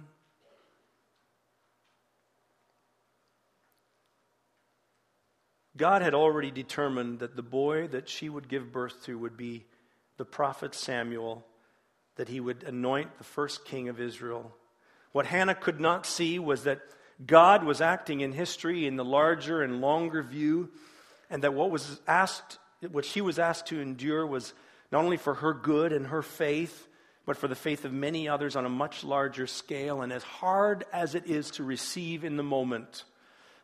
God 5.76 6.02
had 6.02 6.14
already 6.14 6.50
determined 6.50 7.20
that 7.20 7.36
the 7.36 7.42
boy 7.42 7.88
that 7.88 8.08
she 8.08 8.28
would 8.28 8.48
give 8.48 8.72
birth 8.72 9.04
to 9.06 9.18
would 9.18 9.36
be 9.36 9.64
the 10.18 10.24
prophet 10.24 10.74
Samuel, 10.74 11.46
that 12.16 12.28
he 12.28 12.40
would 12.40 12.64
anoint 12.64 13.16
the 13.16 13.24
first 13.24 13.64
king 13.64 13.88
of 13.88 14.00
Israel. 14.00 14.54
What 15.12 15.26
Hannah 15.26 15.54
could 15.54 15.80
not 15.80 16.04
see 16.04 16.38
was 16.38 16.64
that 16.64 16.82
God 17.24 17.64
was 17.64 17.80
acting 17.80 18.20
in 18.20 18.32
history 18.32 18.86
in 18.86 18.96
the 18.96 19.04
larger 19.04 19.62
and 19.62 19.80
longer 19.80 20.22
view, 20.22 20.70
and 21.30 21.42
that 21.42 21.54
what 21.54 21.70
was 21.70 22.00
asked, 22.06 22.58
what 22.90 23.04
she 23.04 23.20
was 23.20 23.38
asked 23.38 23.66
to 23.66 23.80
endure 23.80 24.26
was 24.26 24.52
not 24.92 25.04
only 25.04 25.16
for 25.16 25.34
her 25.34 25.54
good 25.54 25.92
and 25.92 26.06
her 26.08 26.22
faith, 26.22 26.86
but 27.24 27.36
for 27.36 27.48
the 27.48 27.54
faith 27.54 27.84
of 27.84 27.92
many 27.92 28.28
others 28.28 28.54
on 28.54 28.66
a 28.66 28.68
much 28.68 29.02
larger 29.02 29.46
scale. 29.46 30.02
And 30.02 30.12
as 30.12 30.22
hard 30.22 30.84
as 30.92 31.14
it 31.14 31.26
is 31.26 31.50
to 31.52 31.64
receive 31.64 32.24
in 32.24 32.36
the 32.36 32.42
moment, 32.42 33.04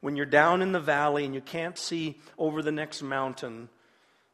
when 0.01 0.17
you're 0.17 0.27
down 0.27 0.63
in 0.63 0.73
the 0.73 0.81
valley 0.81 1.25
and 1.25 1.35
you 1.35 1.41
can't 1.41 1.77
see 1.77 2.19
over 2.39 2.63
the 2.63 2.73
next 2.73 3.03
mountain, 3.03 3.69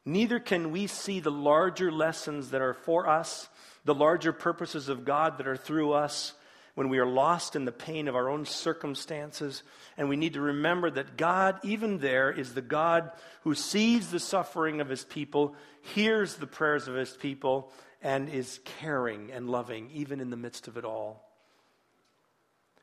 neither 0.04 0.38
can 0.38 0.70
we 0.70 0.86
see 0.86 1.20
the 1.20 1.30
larger 1.30 1.90
lessons 1.90 2.50
that 2.50 2.62
are 2.62 2.74
for 2.74 3.08
us, 3.08 3.48
the 3.84 3.94
larger 3.94 4.32
purposes 4.32 4.88
of 4.88 5.04
God 5.04 5.38
that 5.38 5.48
are 5.48 5.56
through 5.56 5.92
us 5.92 6.34
when 6.74 6.88
we 6.88 6.98
are 6.98 7.06
lost 7.06 7.54
in 7.56 7.64
the 7.64 7.72
pain 7.72 8.08
of 8.08 8.16
our 8.16 8.28
own 8.28 8.44
circumstances. 8.46 9.62
And 9.96 10.08
we 10.08 10.16
need 10.16 10.34
to 10.34 10.40
remember 10.40 10.90
that 10.90 11.16
God, 11.16 11.58
even 11.62 11.98
there, 11.98 12.30
is 12.30 12.54
the 12.54 12.62
God 12.62 13.10
who 13.42 13.54
sees 13.54 14.10
the 14.10 14.20
suffering 14.20 14.80
of 14.80 14.88
his 14.88 15.04
people, 15.04 15.54
hears 15.80 16.36
the 16.36 16.46
prayers 16.46 16.88
of 16.88 16.94
his 16.94 17.16
people, 17.16 17.70
and 18.02 18.28
is 18.28 18.60
caring 18.80 19.30
and 19.32 19.48
loving, 19.48 19.90
even 19.92 20.20
in 20.20 20.30
the 20.30 20.36
midst 20.36 20.68
of 20.68 20.76
it 20.76 20.84
all. 20.84 21.28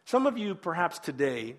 Some 0.06 0.26
of 0.26 0.38
you, 0.38 0.56
perhaps 0.56 1.00
today, 1.00 1.58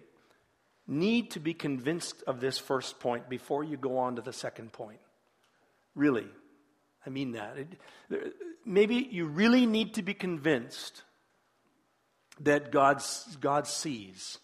need 0.87 1.31
to 1.33 1.40
be 1.40 1.55
convinced 1.55 2.23
of 2.27 2.40
this 2.40 2.59
first 2.59 2.99
point 2.99 3.29
before 3.29 3.62
you 3.62 3.77
go 3.77 3.99
on 3.99 4.16
to 4.16 4.23
the 4.23 4.33
second 4.33 4.73
point. 4.73 4.99
Really. 5.95 6.27
I 7.07 7.11
mean 7.11 7.33
that. 7.33 7.57
It, 7.59 8.35
maybe 8.64 8.97
you 9.11 9.27
really 9.27 9.66
need 9.66 9.95
to 9.95 10.03
be 10.03 10.14
convinced 10.14 11.03
that 12.44 12.70
God, 12.72 13.02
God 13.40 13.66
sees 13.66 14.38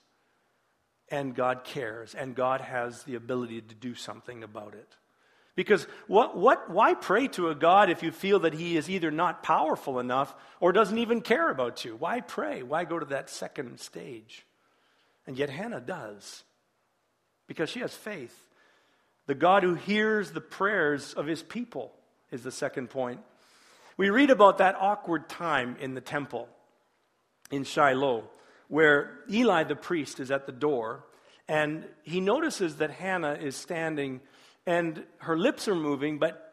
and 1.11 1.35
God 1.35 1.65
cares 1.65 2.15
and 2.15 2.35
God 2.35 2.61
has 2.61 3.03
the 3.05 3.15
ability 3.15 3.61
to 3.61 3.75
do 3.75 3.95
something 3.95 4.43
about 4.43 4.75
it. 4.75 4.89
Because 5.57 5.89
what, 6.07 6.37
what, 6.37 6.71
why 6.71 6.95
pray 6.95 7.27
to 7.29 7.49
a 7.49 7.55
God 7.55 7.91
if 7.91 8.05
you 8.05 8.13
feel 8.13 8.41
that 8.41 8.55
He 8.55 8.77
is 8.77 8.89
either 8.89 9.11
not 9.11 9.43
powerful 9.43 9.99
enough 9.99 10.33
or 10.61 10.71
doesn't 10.73 10.99
even 10.99 11.21
care 11.21 11.51
about 11.51 11.85
you? 11.85 11.97
Why 11.97 12.21
pray? 12.21 12.63
Why 12.63 12.85
go 12.85 12.99
to 12.99 13.07
that 13.07 13.29
second 13.29 13.81
stage? 13.81 14.47
And 15.27 15.37
yet 15.37 15.51
Hannah 15.51 15.81
does, 15.81 16.45
because 17.49 17.71
she 17.71 17.81
has 17.81 17.93
faith. 17.93 18.37
The 19.27 19.35
God 19.35 19.65
who 19.65 19.75
hears 19.75 20.31
the 20.31 20.41
prayers 20.41 21.13
of 21.13 21.27
His 21.27 21.43
people 21.43 21.93
is 22.31 22.45
the 22.45 22.53
second 22.53 22.89
point. 22.89 23.21
We 23.97 24.11
read 24.11 24.31
about 24.31 24.59
that 24.59 24.77
awkward 24.79 25.29
time 25.29 25.77
in 25.81 25.95
the 25.95 26.01
temple 26.01 26.49
in 27.51 27.65
Shiloh, 27.65 28.25
where 28.69 29.21
Eli 29.31 29.65
the 29.65 29.77
priest 29.77 30.21
is 30.21 30.31
at 30.31 30.47
the 30.47 30.53
door, 30.53 31.05
and 31.49 31.85
he 32.03 32.21
notices 32.21 32.77
that 32.77 32.91
Hannah 32.91 33.35
is 33.35 33.57
standing, 33.57 34.21
and 34.67 35.05
her 35.19 35.37
lips 35.39 35.69
are 35.69 35.75
moving, 35.75 36.19
but 36.19 36.49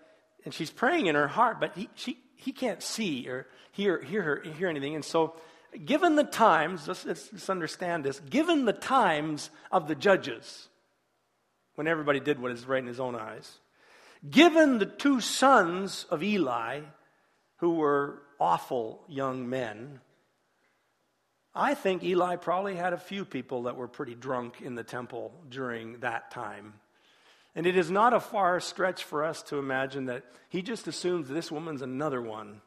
and 0.46 0.54
she's 0.54 0.70
praying 0.70 1.08
in 1.08 1.16
her 1.16 1.28
heart, 1.28 1.60
but 1.60 1.76
he, 1.76 1.90
she, 1.96 2.20
he 2.36 2.52
can't 2.52 2.82
see 2.82 3.28
or 3.28 3.48
hear, 3.72 4.02
hear, 4.02 4.22
her, 4.22 4.44
hear 4.58 4.70
anything. 4.70 4.94
And 4.94 5.04
so, 5.04 5.36
given 5.84 6.16
the 6.16 6.24
times, 6.24 6.88
let's, 6.88 7.04
let's 7.04 7.50
understand 7.50 8.06
this, 8.06 8.20
given 8.20 8.66
the 8.66 8.74
times 8.74 9.50
of 9.72 9.88
the 9.88 9.96
judges, 9.96 10.70
when 11.74 11.88
everybody 11.88 12.20
did 12.20 12.40
what 12.40 12.52
is 12.52 12.66
right 12.68 12.80
in 12.80 12.88
his 12.88 13.00
own 13.00 13.16
eyes, 13.16 13.60
given 14.30 14.78
the 14.78 14.86
two 14.86 15.20
sons 15.20 16.06
of 16.10 16.24
Eli, 16.24 16.82
who 17.58 17.76
were 17.76 18.22
awful 18.40 19.04
young 19.08 19.50
men, 19.50 20.00
I 21.56 21.74
think 21.74 22.04
Eli 22.04 22.36
probably 22.36 22.76
had 22.76 22.92
a 22.92 22.98
few 22.98 23.24
people 23.24 23.64
that 23.64 23.78
were 23.78 23.88
pretty 23.88 24.14
drunk 24.14 24.62
in 24.62 24.76
the 24.76 24.84
temple 24.84 25.34
during 25.50 26.00
that 26.00 26.30
time. 26.32 26.74
And 27.56 27.66
it 27.66 27.78
is 27.78 27.90
not 27.90 28.14
a 28.14 28.20
far 28.20 28.60
stretch 28.60 29.06
for 29.06 29.24
us 29.24 29.42
to 29.44 29.58
imagine 29.58 30.08
that 30.08 30.26
he 30.50 30.62
just 30.62 30.88
assumes 30.88 31.30
this 31.30 31.50
woman's 31.50 31.82
another 31.82 32.22
one. 32.22 32.60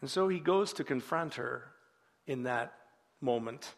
And 0.00 0.08
so 0.08 0.28
he 0.28 0.38
goes 0.38 0.74
to 0.74 0.84
confront 0.84 1.34
her 1.34 1.64
in 2.26 2.44
that 2.44 2.72
moment. 3.20 3.74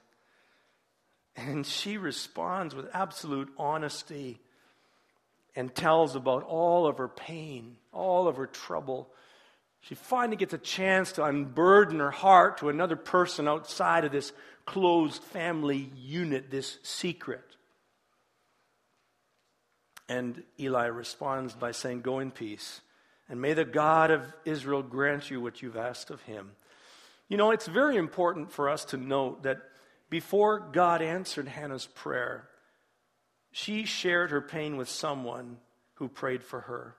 And 1.35 1.67
she 1.67 1.97
responds 1.97 2.75
with 2.75 2.89
absolute 2.93 3.49
honesty 3.57 4.39
and 5.55 5.75
tells 5.75 6.15
about 6.15 6.43
all 6.43 6.87
of 6.87 6.99
her 6.99 7.09
pain, 7.09 7.77
all 7.93 8.29
of 8.29 8.37
her 8.37 8.47
trouble, 8.47 9.09
she 9.89 9.95
finally 9.95 10.37
gets 10.37 10.53
a 10.53 10.59
chance 10.59 11.13
to 11.13 11.25
unburden 11.25 12.01
her 12.01 12.11
heart 12.11 12.59
to 12.59 12.71
another 12.71 12.97
person 12.97 13.47
outside 13.47 14.05
of 14.05 14.11
this 14.11 14.33
closed 14.65 15.23
family 15.23 15.93
unit, 15.97 16.51
this 16.51 16.79
secret. 16.83 17.45
And 20.09 20.43
Eli 20.59 20.87
responds 20.87 21.55
by 21.55 21.71
saying, 21.71 22.01
Go 22.01 22.19
in 22.19 22.33
peace, 22.33 22.81
and 23.29 23.41
may 23.41 23.55
the 23.55 23.65
God 23.65 24.11
of 24.11 24.25
Israel 24.45 24.83
grant 24.83 25.31
you 25.31 25.41
what 25.41 25.63
you've 25.63 25.77
asked 25.77 26.11
of 26.11 26.21
him. 26.23 26.51
You 27.29 27.37
know, 27.37 27.53
it's 27.53 27.69
very 27.69 27.97
important 27.97 28.51
for 28.51 28.69
us 28.69 28.87
to 28.87 28.97
note 28.97 29.45
that 29.45 29.59
before 30.11 30.59
God 30.59 31.01
answered 31.01 31.47
Hannah's 31.47 31.87
prayer, 31.87 32.49
she 33.53 33.85
shared 33.85 34.33
her 34.33 34.41
pain 34.41 34.77
with 34.77 34.89
someone 34.89 35.59
who 35.95 36.09
prayed 36.09 36.43
for 36.43 36.63
her. 36.63 36.97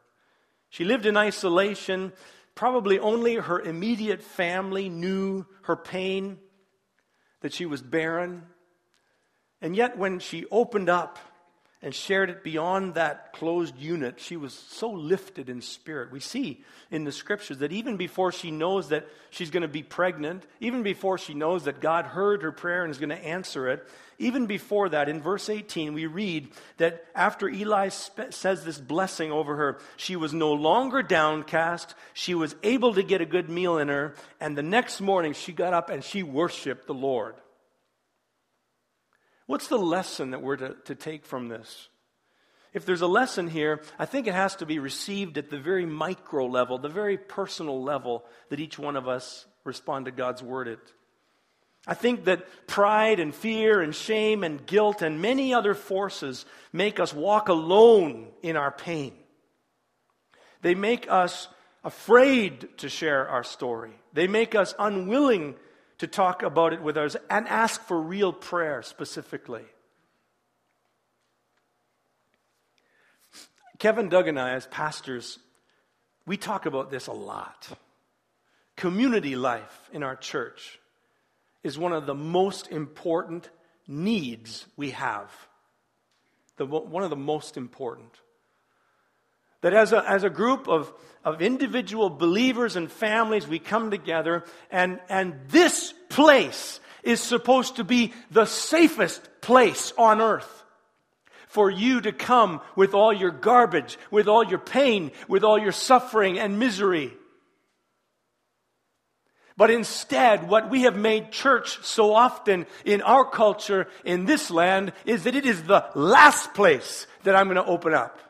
She 0.69 0.85
lived 0.85 1.05
in 1.05 1.17
isolation 1.17 2.13
probably 2.57 2.99
only 2.99 3.35
her 3.35 3.61
immediate 3.61 4.21
family 4.21 4.89
knew 4.89 5.45
her 5.61 5.77
pain, 5.77 6.39
that 7.41 7.53
she 7.53 7.65
was 7.65 7.81
barren. 7.81 8.43
And 9.61 9.75
yet, 9.75 9.97
when 9.97 10.19
she 10.19 10.45
opened 10.51 10.89
up 10.89 11.17
and 11.81 11.93
shared 11.93 12.29
it 12.29 12.43
beyond 12.43 12.95
that 12.95 13.33
closed 13.33 13.77
unit, 13.77 14.19
she 14.19 14.35
was 14.35 14.53
so 14.53 14.89
lifted 14.89 15.47
in 15.47 15.61
spirit. 15.61 16.11
We 16.11 16.19
see 16.19 16.63
in 16.89 17.03
the 17.03 17.11
scriptures 17.11 17.59
that 17.59 17.71
even 17.71 17.97
before 17.97 18.31
she 18.31 18.49
knows 18.49 18.89
that 18.89 19.07
she's 19.29 19.51
going 19.51 19.61
to 19.61 19.67
be 19.67 19.83
pregnant, 19.83 20.43
even 20.59 20.81
before 20.81 21.19
she 21.19 21.35
knows 21.35 21.65
that 21.65 21.79
God 21.79 22.05
heard 22.05 22.41
her 22.41 22.51
prayer 22.51 22.83
and 22.83 22.89
is 22.89 22.97
going 22.97 23.09
to 23.09 23.23
answer 23.23 23.69
it, 23.69 23.87
even 24.19 24.47
before 24.47 24.89
that, 24.89 25.09
in 25.09 25.21
verse 25.21 25.47
18, 25.47 25.93
we 25.93 26.07
read 26.07 26.49
that 26.77 27.05
after 27.13 27.47
Eli 27.47 27.89
says 27.89 28.65
this 28.65 28.79
blessing 28.79 29.31
over 29.31 29.55
her, 29.55 29.79
she 29.95 30.15
was 30.15 30.33
no 30.33 30.53
longer 30.53 31.03
downcast. 31.03 31.93
She 32.13 32.33
was 32.33 32.55
able 32.63 32.95
to 32.95 33.03
get 33.03 33.21
a 33.21 33.27
good 33.27 33.47
meal 33.47 33.77
in 33.77 33.89
her. 33.89 34.15
And 34.41 34.57
the 34.57 34.63
next 34.63 35.01
morning, 35.01 35.33
she 35.33 35.53
got 35.53 35.75
up 35.75 35.91
and 35.91 36.03
she 36.03 36.23
worshiped 36.23 36.87
the 36.87 36.95
Lord. 36.95 37.35
What's 39.47 39.67
the 39.67 39.77
lesson 39.77 40.31
that 40.31 40.41
we're 40.41 40.57
to, 40.57 40.75
to 40.85 40.95
take 40.95 41.25
from 41.25 41.47
this? 41.47 41.89
If 42.73 42.85
there's 42.85 43.01
a 43.01 43.07
lesson 43.07 43.47
here, 43.47 43.81
I 43.97 44.05
think 44.05 44.27
it 44.27 44.33
has 44.33 44.57
to 44.57 44.65
be 44.65 44.77
received 44.77 45.37
at 45.37 45.49
the 45.49 45.57
very 45.57 45.85
micro 45.85 46.45
level, 46.45 46.77
the 46.77 46.89
very 46.89 47.17
personal 47.17 47.81
level 47.81 48.25
that 48.49 48.59
each 48.59 48.77
one 48.77 48.95
of 48.95 49.07
us 49.07 49.45
respond 49.63 50.05
to 50.05 50.11
God's 50.11 50.43
word 50.43 50.67
at. 50.67 50.79
I 51.87 51.93
think 51.93 52.25
that 52.25 52.45
pride 52.67 53.21
and 53.21 53.33
fear 53.33 53.81
and 53.81 53.95
shame 53.95 54.43
and 54.43 54.65
guilt 54.65 55.01
and 55.01 55.21
many 55.21 55.53
other 55.53 55.73
forces 55.73 56.45
make 56.73 56.99
us 56.99 57.13
walk 57.13 57.47
alone 57.47 58.27
in 58.43 58.57
our 58.57 58.71
pain. 58.71 59.13
They 60.61 60.75
make 60.75 61.09
us 61.09 61.47
afraid 61.85 62.77
to 62.79 62.89
share 62.89 63.29
our 63.29 63.45
story. 63.45 63.93
They 64.11 64.27
make 64.27 64.53
us 64.53 64.75
unwilling 64.77 65.55
to 65.99 66.07
talk 66.07 66.43
about 66.43 66.73
it 66.73 66.81
with 66.81 66.97
others 66.97 67.15
and 67.29 67.47
ask 67.47 67.81
for 67.83 67.99
real 67.99 68.31
prayer 68.31 68.81
specifically. 68.81 69.65
Kevin 73.79 74.09
Doug 74.09 74.27
and 74.27 74.39
I, 74.39 74.51
as 74.51 74.65
pastors, 74.67 75.39
we 76.25 76.37
talk 76.37 76.65
about 76.65 76.91
this 76.91 77.07
a 77.07 77.13
lot. 77.13 77.67
Community 78.75 79.35
life 79.35 79.89
in 79.93 80.03
our 80.03 80.15
church 80.15 80.79
is 81.63 81.77
one 81.77 81.93
of 81.93 82.05
the 82.05 82.15
most 82.15 82.71
important 82.71 83.49
needs 83.87 84.65
we 84.75 84.91
have. 84.91 85.31
The, 86.57 86.65
one 86.65 87.03
of 87.03 87.09
the 87.09 87.15
most 87.15 87.57
important. 87.57 88.11
That 89.67 89.73
as 89.73 89.91
a, 89.91 90.09
as 90.09 90.23
a 90.23 90.29
group 90.29 90.69
of, 90.69 90.93
of 91.25 91.41
individual 91.41 92.09
believers 92.09 92.77
and 92.77 92.89
families, 92.89 93.49
we 93.49 93.59
come 93.59 93.91
together, 93.91 94.45
and, 94.71 95.01
and 95.09 95.35
this 95.49 95.93
place 96.07 96.79
is 97.03 97.19
supposed 97.19 97.75
to 97.75 97.83
be 97.83 98.13
the 98.31 98.45
safest 98.45 99.27
place 99.41 99.91
on 99.97 100.21
earth 100.21 100.63
for 101.47 101.69
you 101.69 101.99
to 101.99 102.13
come 102.13 102.61
with 102.77 102.93
all 102.93 103.11
your 103.11 103.31
garbage, 103.31 103.99
with 104.09 104.29
all 104.29 104.45
your 104.45 104.57
pain, 104.57 105.11
with 105.27 105.43
all 105.43 105.59
your 105.59 105.73
suffering 105.73 106.39
and 106.39 106.59
misery. 106.59 107.11
But 109.57 109.69
instead, 109.69 110.47
what 110.47 110.69
we 110.69 110.83
have 110.83 110.95
made 110.95 111.33
church 111.33 111.83
so 111.83 112.13
often 112.13 112.67
in 112.85 113.01
our 113.01 113.25
culture 113.25 113.89
in 114.05 114.23
this 114.23 114.49
land 114.49 114.93
is 115.03 115.25
that 115.25 115.35
it 115.35 115.45
is 115.45 115.63
the 115.63 115.83
last 115.93 116.53
place 116.53 117.05
that 117.23 117.35
I'm 117.35 117.47
going 117.47 117.57
to 117.57 117.65
open 117.65 117.93
up. 117.93 118.21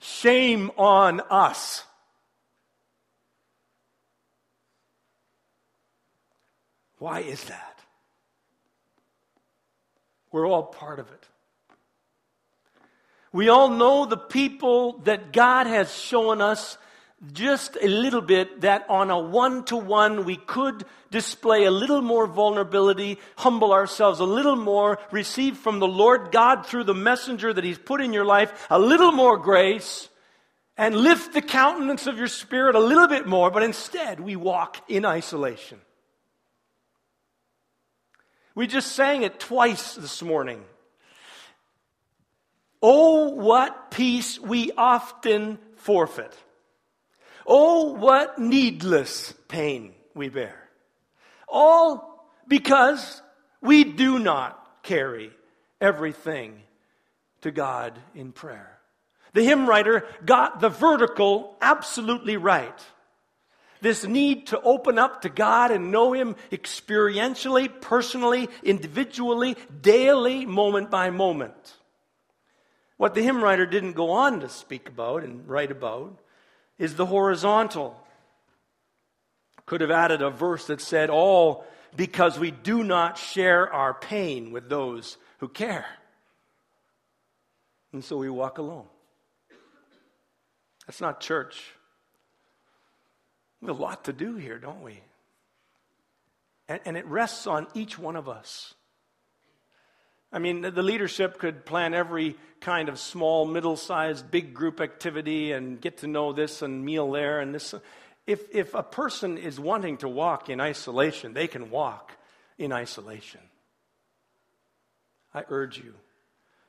Shame 0.00 0.70
on 0.76 1.20
us. 1.30 1.84
Why 6.98 7.20
is 7.20 7.44
that? 7.44 7.80
We're 10.32 10.46
all 10.46 10.64
part 10.64 10.98
of 10.98 11.10
it. 11.10 11.26
We 13.32 13.48
all 13.48 13.68
know 13.68 14.06
the 14.06 14.16
people 14.16 14.98
that 15.00 15.32
God 15.32 15.66
has 15.66 15.94
shown 15.94 16.40
us 16.40 16.78
just 17.32 17.76
a 17.80 17.88
little 17.88 18.20
bit 18.20 18.60
that 18.60 18.84
on 18.88 19.10
a 19.10 19.18
one 19.18 19.64
to 19.64 19.76
one 19.76 20.24
we 20.24 20.36
could 20.36 20.84
display 21.10 21.64
a 21.64 21.70
little 21.70 22.02
more 22.02 22.26
vulnerability, 22.26 23.18
humble 23.36 23.72
ourselves 23.72 24.20
a 24.20 24.24
little 24.24 24.56
more, 24.56 24.98
receive 25.10 25.56
from 25.56 25.78
the 25.78 25.88
Lord 25.88 26.30
God 26.30 26.66
through 26.66 26.84
the 26.84 26.94
messenger 26.94 27.52
that 27.52 27.64
He's 27.64 27.78
put 27.78 28.00
in 28.00 28.12
your 28.12 28.24
life 28.24 28.66
a 28.68 28.78
little 28.78 29.12
more 29.12 29.38
grace, 29.38 30.08
and 30.76 30.94
lift 30.94 31.32
the 31.32 31.42
countenance 31.42 32.06
of 32.06 32.18
your 32.18 32.26
spirit 32.26 32.74
a 32.74 32.80
little 32.80 33.08
bit 33.08 33.26
more, 33.26 33.50
but 33.50 33.62
instead 33.62 34.20
we 34.20 34.36
walk 34.36 34.76
in 34.88 35.06
isolation. 35.06 35.80
We 38.54 38.66
just 38.66 38.92
sang 38.92 39.22
it 39.22 39.40
twice 39.40 39.94
this 39.94 40.22
morning. 40.22 40.62
Oh, 42.82 43.30
what 43.30 43.90
peace 43.90 44.38
we 44.38 44.70
often 44.72 45.58
forfeit. 45.76 46.36
Oh, 47.46 47.92
what 47.92 48.38
needless 48.38 49.32
pain 49.48 49.94
we 50.14 50.28
bear. 50.28 50.68
All 51.48 52.28
because 52.48 53.22
we 53.60 53.84
do 53.84 54.18
not 54.18 54.82
carry 54.82 55.30
everything 55.80 56.62
to 57.42 57.50
God 57.50 57.98
in 58.14 58.32
prayer. 58.32 58.78
The 59.34 59.44
hymn 59.44 59.68
writer 59.68 60.06
got 60.24 60.60
the 60.60 60.68
vertical 60.68 61.56
absolutely 61.60 62.36
right. 62.36 62.80
This 63.82 64.04
need 64.04 64.48
to 64.48 64.60
open 64.62 64.98
up 64.98 65.22
to 65.22 65.28
God 65.28 65.70
and 65.70 65.92
know 65.92 66.12
Him 66.14 66.36
experientially, 66.50 67.70
personally, 67.80 68.48
individually, 68.62 69.56
daily, 69.82 70.46
moment 70.46 70.90
by 70.90 71.10
moment. 71.10 71.76
What 72.96 73.14
the 73.14 73.22
hymn 73.22 73.42
writer 73.42 73.66
didn't 73.66 73.92
go 73.92 74.10
on 74.10 74.40
to 74.40 74.48
speak 74.48 74.88
about 74.88 75.22
and 75.22 75.46
write 75.46 75.70
about 75.70 76.18
is 76.78 76.96
the 76.96 77.06
horizontal. 77.06 78.00
Could 79.64 79.80
have 79.80 79.90
added 79.90 80.22
a 80.22 80.30
verse 80.30 80.66
that 80.66 80.80
said, 80.80 81.10
All 81.10 81.64
because 81.96 82.38
we 82.38 82.50
do 82.50 82.84
not 82.84 83.18
share 83.18 83.72
our 83.72 83.94
pain 83.94 84.52
with 84.52 84.68
those 84.68 85.16
who 85.38 85.48
care. 85.48 85.86
And 87.92 88.04
so 88.04 88.18
we 88.18 88.28
walk 88.28 88.58
alone. 88.58 88.86
That's 90.86 91.00
not 91.00 91.20
church. 91.20 91.60
We 93.60 93.68
have 93.68 93.78
a 93.78 93.82
lot 93.82 94.04
to 94.04 94.12
do 94.12 94.36
here, 94.36 94.58
don't 94.58 94.82
we? 94.82 95.00
And, 96.68 96.80
and 96.84 96.96
it 96.96 97.06
rests 97.06 97.46
on 97.46 97.66
each 97.74 97.98
one 97.98 98.16
of 98.16 98.28
us. 98.28 98.74
I 100.32 100.38
mean, 100.38 100.62
the 100.62 100.82
leadership 100.82 101.38
could 101.38 101.64
plan 101.64 101.94
every 101.94 102.36
kind 102.60 102.88
of 102.88 102.98
small, 102.98 103.46
middle 103.46 103.76
sized, 103.76 104.30
big 104.30 104.54
group 104.54 104.80
activity 104.80 105.52
and 105.52 105.80
get 105.80 105.98
to 105.98 106.06
know 106.06 106.32
this 106.32 106.62
and 106.62 106.84
meal 106.84 107.10
there 107.12 107.40
and 107.40 107.54
this. 107.54 107.74
If, 108.26 108.42
if 108.52 108.74
a 108.74 108.82
person 108.82 109.38
is 109.38 109.60
wanting 109.60 109.98
to 109.98 110.08
walk 110.08 110.50
in 110.50 110.60
isolation, 110.60 111.32
they 111.32 111.46
can 111.46 111.70
walk 111.70 112.12
in 112.58 112.72
isolation. 112.72 113.40
I 115.32 115.44
urge 115.48 115.78
you, 115.78 115.94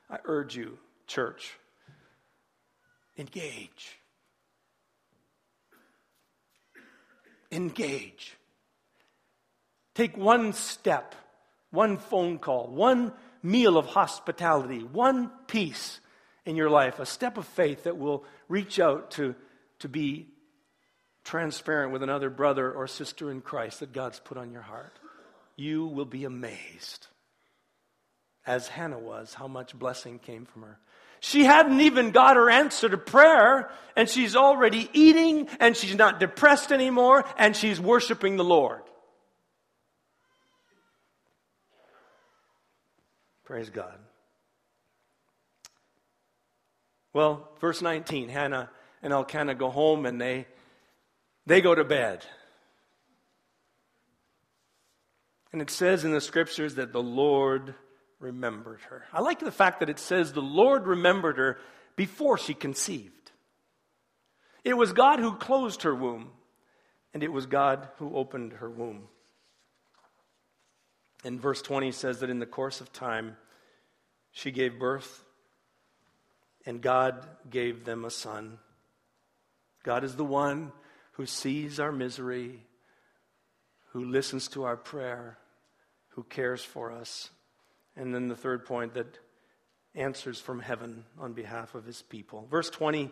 I 0.10 0.20
urge 0.26 0.56
you, 0.56 0.78
church, 1.08 1.58
engage. 3.18 3.98
Engage. 7.50 8.36
Take 9.96 10.18
one 10.18 10.52
step, 10.52 11.16
one 11.72 11.98
phone 11.98 12.40
call, 12.40 12.68
one 12.68 13.14
meal 13.48 13.78
of 13.78 13.86
hospitality, 13.86 14.80
one 14.84 15.32
piece 15.48 16.00
in 16.46 16.56
your 16.56 16.70
life, 16.70 17.00
a 17.00 17.06
step 17.06 17.38
of 17.38 17.46
faith 17.46 17.86
that 17.86 17.98
will 17.98 18.24
reach 18.48 18.80
out 18.80 19.12
to, 19.12 19.36
to 19.80 19.90
be 19.90 20.28
transparent 21.24 21.92
with 21.92 22.04
another 22.04 22.30
brother 22.30 22.72
or 22.72 22.88
sister 22.88 23.32
in 23.32 23.42
Christ 23.42 23.80
that 23.80 23.94
God's 23.94 24.20
put 24.20 24.38
on 24.38 24.52
your 24.52 24.62
heart, 24.62 25.00
you 25.56 25.86
will 25.86 26.06
be 26.06 26.24
amazed, 26.24 27.08
as 28.46 28.68
Hannah 28.68 29.00
was, 29.00 29.34
how 29.34 29.48
much 29.48 29.78
blessing 29.78 30.20
came 30.20 30.46
from 30.46 30.62
her. 30.62 30.80
She 31.20 31.44
hadn't 31.44 31.82
even 31.82 32.12
got 32.12 32.36
her 32.36 32.50
answer 32.50 32.88
to 32.88 32.98
prayer, 32.98 33.72
and 33.96 34.08
she's 34.08 34.36
already 34.36 34.90
eating, 34.94 35.50
and 35.60 35.76
she's 35.76 35.96
not 35.96 36.20
depressed 36.20 36.72
anymore, 36.72 37.26
and 37.38 37.56
she's 37.56 37.80
worshiping 37.80 38.38
the 38.38 38.44
Lord. 38.44 38.82
Praise 43.48 43.70
God. 43.70 43.98
Well, 47.14 47.48
verse 47.62 47.82
19 47.82 48.28
Hannah 48.28 48.70
and 49.02 49.14
Elkanah 49.14 49.56
go 49.56 49.70
home 49.70 50.06
and 50.06 50.20
they, 50.20 50.48
they 51.46 51.62
go 51.62 51.74
to 51.74 51.86
bed. 51.86 52.26
And 55.54 55.62
it 55.62 55.70
says 55.70 56.04
in 56.04 56.12
the 56.12 56.20
scriptures 56.20 56.76
that 56.76 56.92
the 56.92 57.02
Lord 57.02 57.74
remembered 58.20 58.82
her. 58.90 59.06
I 59.14 59.22
like 59.22 59.40
the 59.40 59.50
fact 59.50 59.80
that 59.80 59.90
it 59.90 60.00
says 60.00 60.34
the 60.34 60.42
Lord 60.42 60.86
remembered 60.86 61.38
her 61.38 61.58
before 61.96 62.38
she 62.38 62.54
conceived. 62.54 63.32
It 64.66 64.76
was 64.76 64.92
God 64.92 65.20
who 65.20 65.38
closed 65.38 65.84
her 65.84 65.96
womb, 65.96 66.32
and 67.14 67.24
it 67.24 67.32
was 67.32 67.46
God 67.46 67.88
who 68.00 68.14
opened 68.14 68.54
her 68.54 68.70
womb. 68.70 69.08
And 71.24 71.42
verse 71.42 71.62
20 71.62 71.92
says 71.92 72.20
that 72.20 72.30
in 72.30 72.40
the 72.40 72.46
course 72.46 72.82
of 72.82 72.94
time, 72.94 73.38
she 74.38 74.52
gave 74.52 74.78
birth, 74.78 75.26
and 76.64 76.80
God 76.80 77.28
gave 77.50 77.86
them 77.86 78.06
a 78.06 78.12
son. 78.12 78.60
God 79.82 80.04
is 80.04 80.16
the 80.16 80.24
one 80.24 80.72
who 81.14 81.26
sees 81.26 81.80
our 81.80 81.92
misery, 81.92 82.60
who 83.94 84.06
listens 84.06 84.48
to 84.50 84.64
our 84.64 84.78
prayer, 84.78 85.40
who 86.10 86.22
cares 86.22 86.64
for 86.64 86.92
us. 86.92 87.32
And 87.96 88.14
then 88.14 88.28
the 88.28 88.36
third 88.36 88.64
point 88.64 88.94
that 88.94 89.18
answers 89.96 90.40
from 90.40 90.60
heaven 90.60 91.04
on 91.20 91.34
behalf 91.34 91.74
of 91.74 91.86
his 91.86 92.04
people. 92.04 92.46
Verse 92.52 92.70
20 92.70 93.10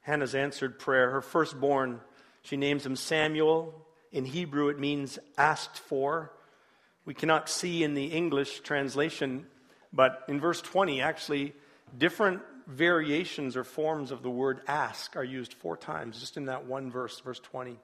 Hannah's 0.00 0.34
answered 0.34 0.78
prayer. 0.78 1.10
Her 1.10 1.20
firstborn, 1.20 2.00
she 2.40 2.56
names 2.56 2.86
him 2.86 2.96
Samuel. 2.96 3.74
In 4.10 4.24
Hebrew, 4.24 4.68
it 4.68 4.78
means 4.78 5.18
asked 5.36 5.78
for. 5.78 6.32
We 7.04 7.14
cannot 7.14 7.48
see 7.48 7.84
in 7.84 7.94
the 7.94 8.06
English 8.06 8.60
translation, 8.60 9.46
but 9.92 10.24
in 10.28 10.40
verse 10.40 10.60
20, 10.60 11.02
actually, 11.02 11.54
different 11.96 12.40
variations 12.66 13.56
or 13.56 13.64
forms 13.64 14.10
of 14.10 14.22
the 14.22 14.30
word 14.30 14.60
ask 14.66 15.16
are 15.16 15.24
used 15.24 15.52
four 15.52 15.76
times 15.76 16.20
just 16.20 16.36
in 16.36 16.46
that 16.46 16.66
one 16.66 16.90
verse, 16.90 17.20
verse 17.20 17.40
20. 17.40 17.78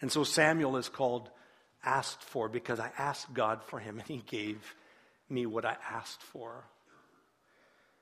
And 0.00 0.12
so 0.12 0.24
Samuel 0.24 0.76
is 0.76 0.88
called 0.88 1.30
asked 1.84 2.22
for 2.22 2.48
because 2.48 2.80
I 2.80 2.90
asked 2.98 3.32
God 3.32 3.62
for 3.64 3.78
him 3.78 3.98
and 3.98 4.08
he 4.08 4.22
gave 4.26 4.74
me 5.28 5.46
what 5.46 5.64
I 5.64 5.76
asked 5.90 6.22
for. 6.22 6.64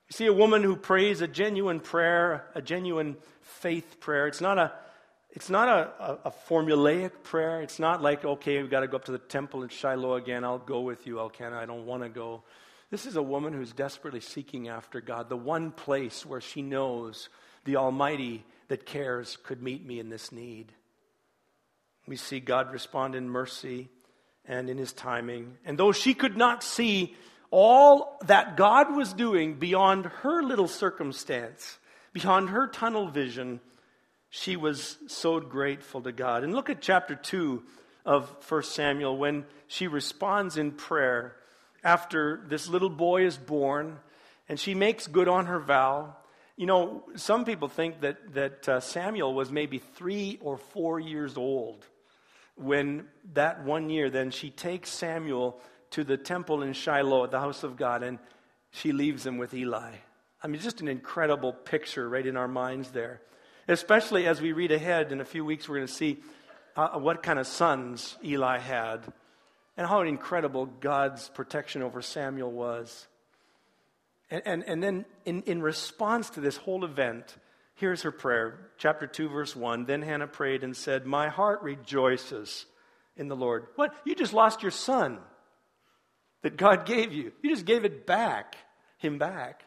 You 0.08 0.12
see 0.14 0.26
a 0.26 0.32
woman 0.32 0.62
who 0.62 0.76
prays 0.76 1.20
a 1.20 1.28
genuine 1.28 1.80
prayer, 1.80 2.46
a 2.54 2.60
genuine 2.60 3.16
faith 3.40 4.00
prayer. 4.00 4.26
It's 4.26 4.40
not 4.40 4.58
a 4.58 4.72
it's 5.34 5.50
not 5.50 5.68
a, 5.68 5.90
a, 6.00 6.18
a 6.26 6.32
formulaic 6.48 7.10
prayer. 7.24 7.60
It's 7.60 7.80
not 7.80 8.00
like, 8.00 8.24
okay, 8.24 8.62
we've 8.62 8.70
got 8.70 8.80
to 8.80 8.86
go 8.86 8.96
up 8.96 9.04
to 9.06 9.12
the 9.12 9.18
temple 9.18 9.64
in 9.64 9.68
Shiloh 9.68 10.14
again. 10.14 10.44
I'll 10.44 10.58
go 10.58 10.80
with 10.80 11.08
you, 11.08 11.18
Elkanah. 11.18 11.58
I 11.58 11.66
don't 11.66 11.86
want 11.86 12.04
to 12.04 12.08
go. 12.08 12.44
This 12.90 13.04
is 13.04 13.16
a 13.16 13.22
woman 13.22 13.52
who's 13.52 13.72
desperately 13.72 14.20
seeking 14.20 14.68
after 14.68 15.00
God, 15.00 15.28
the 15.28 15.36
one 15.36 15.72
place 15.72 16.24
where 16.24 16.40
she 16.40 16.62
knows 16.62 17.28
the 17.64 17.76
Almighty 17.76 18.44
that 18.68 18.86
cares 18.86 19.36
could 19.42 19.60
meet 19.60 19.84
me 19.84 19.98
in 19.98 20.08
this 20.08 20.30
need. 20.30 20.72
We 22.06 22.14
see 22.14 22.38
God 22.38 22.72
respond 22.72 23.16
in 23.16 23.28
mercy 23.28 23.88
and 24.46 24.70
in 24.70 24.78
his 24.78 24.92
timing. 24.92 25.56
And 25.64 25.76
though 25.76 25.90
she 25.90 26.14
could 26.14 26.36
not 26.36 26.62
see 26.62 27.16
all 27.50 28.18
that 28.26 28.56
God 28.56 28.94
was 28.94 29.12
doing 29.12 29.54
beyond 29.54 30.06
her 30.06 30.42
little 30.42 30.68
circumstance, 30.68 31.78
beyond 32.12 32.50
her 32.50 32.68
tunnel 32.68 33.08
vision, 33.08 33.60
she 34.36 34.56
was 34.56 34.98
so 35.06 35.38
grateful 35.38 36.00
to 36.02 36.10
God. 36.10 36.42
And 36.42 36.52
look 36.52 36.68
at 36.68 36.80
chapter 36.80 37.14
2 37.14 37.62
of 38.04 38.28
1 38.48 38.64
Samuel 38.64 39.16
when 39.16 39.44
she 39.68 39.86
responds 39.86 40.56
in 40.56 40.72
prayer 40.72 41.36
after 41.84 42.42
this 42.48 42.68
little 42.68 42.90
boy 42.90 43.26
is 43.26 43.36
born 43.36 43.96
and 44.48 44.58
she 44.58 44.74
makes 44.74 45.06
good 45.06 45.28
on 45.28 45.46
her 45.46 45.60
vow. 45.60 46.16
You 46.56 46.66
know, 46.66 47.04
some 47.14 47.44
people 47.44 47.68
think 47.68 48.00
that, 48.00 48.34
that 48.34 48.68
uh, 48.68 48.80
Samuel 48.80 49.34
was 49.34 49.52
maybe 49.52 49.78
three 49.78 50.40
or 50.42 50.56
four 50.58 50.98
years 50.98 51.36
old 51.36 51.86
when 52.56 53.06
that 53.34 53.62
one 53.62 53.88
year, 53.88 54.10
then 54.10 54.32
she 54.32 54.50
takes 54.50 54.90
Samuel 54.90 55.60
to 55.90 56.02
the 56.02 56.16
temple 56.16 56.64
in 56.64 56.72
Shiloh 56.72 57.22
at 57.22 57.30
the 57.30 57.38
house 57.38 57.62
of 57.62 57.76
God 57.76 58.02
and 58.02 58.18
she 58.72 58.90
leaves 58.90 59.24
him 59.24 59.38
with 59.38 59.54
Eli. 59.54 59.92
I 60.42 60.48
mean, 60.48 60.60
just 60.60 60.80
an 60.80 60.88
incredible 60.88 61.52
picture 61.52 62.08
right 62.08 62.26
in 62.26 62.36
our 62.36 62.48
minds 62.48 62.90
there. 62.90 63.20
Especially 63.66 64.26
as 64.26 64.40
we 64.40 64.52
read 64.52 64.72
ahead 64.72 65.12
in 65.12 65.20
a 65.20 65.24
few 65.24 65.44
weeks, 65.44 65.68
we're 65.68 65.76
going 65.76 65.86
to 65.86 65.92
see 65.92 66.18
uh, 66.76 66.98
what 66.98 67.22
kind 67.22 67.38
of 67.38 67.46
sons 67.46 68.16
Eli 68.22 68.58
had 68.58 69.00
and 69.76 69.86
how 69.86 70.02
incredible 70.02 70.66
God's 70.66 71.28
protection 71.30 71.82
over 71.82 72.02
Samuel 72.02 72.52
was. 72.52 73.06
And, 74.30 74.42
and, 74.44 74.64
and 74.66 74.82
then, 74.82 75.04
in, 75.24 75.42
in 75.42 75.62
response 75.62 76.30
to 76.30 76.40
this 76.40 76.56
whole 76.56 76.84
event, 76.84 77.36
here's 77.74 78.02
her 78.02 78.12
prayer. 78.12 78.70
Chapter 78.78 79.06
2, 79.06 79.28
verse 79.28 79.56
1. 79.56 79.84
Then 79.86 80.02
Hannah 80.02 80.26
prayed 80.26 80.64
and 80.64 80.76
said, 80.76 81.06
My 81.06 81.28
heart 81.28 81.62
rejoices 81.62 82.66
in 83.16 83.28
the 83.28 83.36
Lord. 83.36 83.66
What? 83.76 83.94
You 84.04 84.14
just 84.14 84.32
lost 84.32 84.62
your 84.62 84.70
son 84.70 85.18
that 86.42 86.56
God 86.56 86.86
gave 86.86 87.12
you. 87.12 87.32
You 87.42 87.50
just 87.50 87.64
gave 87.64 87.84
it 87.84 88.06
back, 88.06 88.56
him 88.98 89.18
back. 89.18 89.64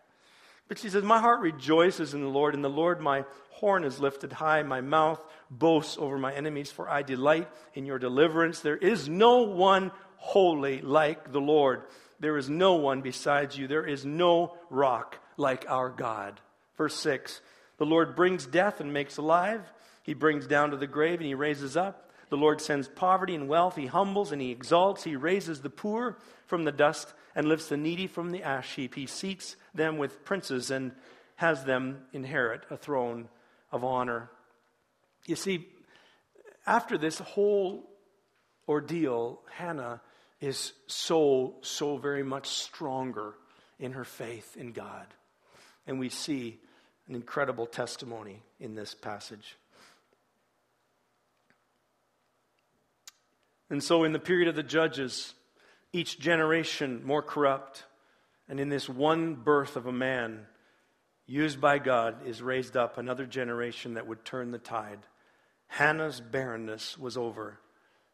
But 0.68 0.80
she 0.80 0.90
says, 0.90 1.04
My 1.04 1.20
heart 1.20 1.42
rejoices 1.42 2.14
in 2.14 2.22
the 2.22 2.28
Lord, 2.28 2.54
and 2.54 2.64
the 2.64 2.70
Lord 2.70 3.00
my 3.00 3.26
horn 3.52 3.84
is 3.84 4.00
lifted 4.00 4.34
high. 4.34 4.64
My 4.64 4.82
mouth 4.82 5.24
boasts 5.50 5.98
over 5.98 6.18
my 6.18 6.34
enemies, 6.34 6.72
for 6.72 6.90
I 6.90 7.02
delight 7.02 7.48
in 7.74 7.86
your 7.86 8.00
deliverance. 8.00 8.60
There 8.60 8.78
is 8.78 9.08
no 9.08 9.44
one 9.44 9.92
holy 10.18 10.82
like 10.82 11.32
the 11.32 11.42
Lord. 11.42 11.84
There 12.20 12.38
is 12.38 12.50
no 12.50 12.76
one 12.76 13.02
besides 13.02 13.58
you. 13.58 13.68
There 13.68 13.86
is 13.86 14.06
no 14.06 14.56
rock 14.70 15.20
like 15.38 15.66
our 15.70 15.90
God. 15.90 16.40
Verse 16.78 16.96
6 16.96 17.42
The 17.78 17.86
Lord 17.86 18.16
brings 18.16 18.46
death 18.46 18.80
and 18.82 18.92
makes 18.92 19.18
alive. 19.18 19.62
He 20.04 20.14
brings 20.14 20.48
down 20.48 20.72
to 20.72 20.78
the 20.78 20.88
grave 20.88 21.20
and 21.20 21.28
he 21.28 21.36
raises 21.36 21.78
up. 21.78 22.12
The 22.30 22.38
Lord 22.38 22.60
sends 22.60 22.88
poverty 22.88 23.36
and 23.36 23.48
wealth. 23.48 23.76
He 23.76 23.86
humbles 23.86 24.32
and 24.32 24.42
he 24.42 24.52
exalts. 24.52 25.04
He 25.04 25.16
raises 25.16 25.62
the 25.62 25.70
poor 25.70 26.18
from 26.48 26.64
the 26.64 26.72
dust 26.72 27.14
and 27.36 27.48
lifts 27.48 27.70
the 27.70 27.78
needy 27.78 28.08
from 28.08 28.32
the 28.32 28.42
ash 28.42 28.76
heap. 28.76 28.96
He 28.96 29.06
seats 29.06 29.56
them 29.76 29.98
with 29.98 30.26
princes 30.26 30.72
and 30.72 30.92
has 31.36 31.64
them 31.64 32.00
inherit 32.14 32.66
a 32.72 32.78
throne 32.78 33.30
of 33.72 33.84
honor. 33.84 34.32
You 35.26 35.36
see, 35.36 35.68
after 36.66 36.98
this 36.98 37.20
whole 37.20 37.88
ordeal, 38.68 39.42
Hannah 39.52 40.02
is 40.42 40.74
so, 40.88 41.56
so 41.62 41.98
very 41.98 42.24
much 42.24 42.48
stronger 42.48 43.36
in 43.80 43.94
her 43.94 44.04
faith 44.04 44.58
in 44.58 44.72
God. 44.72 45.06
And 45.86 46.00
we 46.00 46.10
see 46.10 46.60
an 47.08 47.16
incredible 47.16 47.66
testimony 47.66 48.42
in 48.60 48.76
this 48.76 48.94
passage. 48.94 49.58
And 53.70 53.84
so, 53.84 54.04
in 54.04 54.14
the 54.14 54.20
period 54.20 54.48
of 54.48 54.56
the 54.56 54.64
judges, 54.64 55.34
each 55.98 56.20
generation 56.20 57.02
more 57.04 57.24
corrupt, 57.24 57.84
and 58.48 58.60
in 58.60 58.70
this 58.70 58.88
one 58.88 59.34
birth 59.34 59.76
of 59.76 59.88
a 59.88 59.92
man 59.92 60.46
used 61.26 61.60
by 61.60 61.80
God 61.80 62.26
is 62.26 62.42
raised 62.42 62.78
up 62.78 62.98
another 62.98 63.26
generation 63.26 63.96
that 63.96 64.08
would 64.08 64.24
turn 64.24 64.52
the 64.52 64.60
tide. 64.60 65.00
Hannah's 65.68 66.22
barrenness 66.22 66.98
was 66.98 67.18
over, 67.18 67.60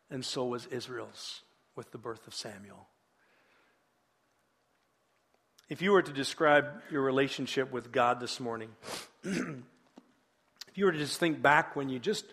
and 0.09 0.23
so 0.23 0.45
was 0.45 0.65
Israel's 0.67 1.41
with 1.75 1.91
the 1.91 1.97
birth 1.97 2.25
of 2.25 2.33
Samuel. 2.33 2.87
If 5.69 5.81
you 5.81 5.91
were 5.91 6.01
to 6.01 6.13
describe 6.13 6.65
your 6.89 7.01
relationship 7.01 7.71
with 7.71 7.91
God 7.91 8.19
this 8.19 8.39
morning, 8.39 8.69
if 9.23 10.75
you 10.75 10.85
were 10.85 10.91
to 10.91 10.97
just 10.97 11.19
think 11.19 11.41
back 11.41 11.75
when 11.75 11.89
you 11.89 11.99
just 11.99 12.25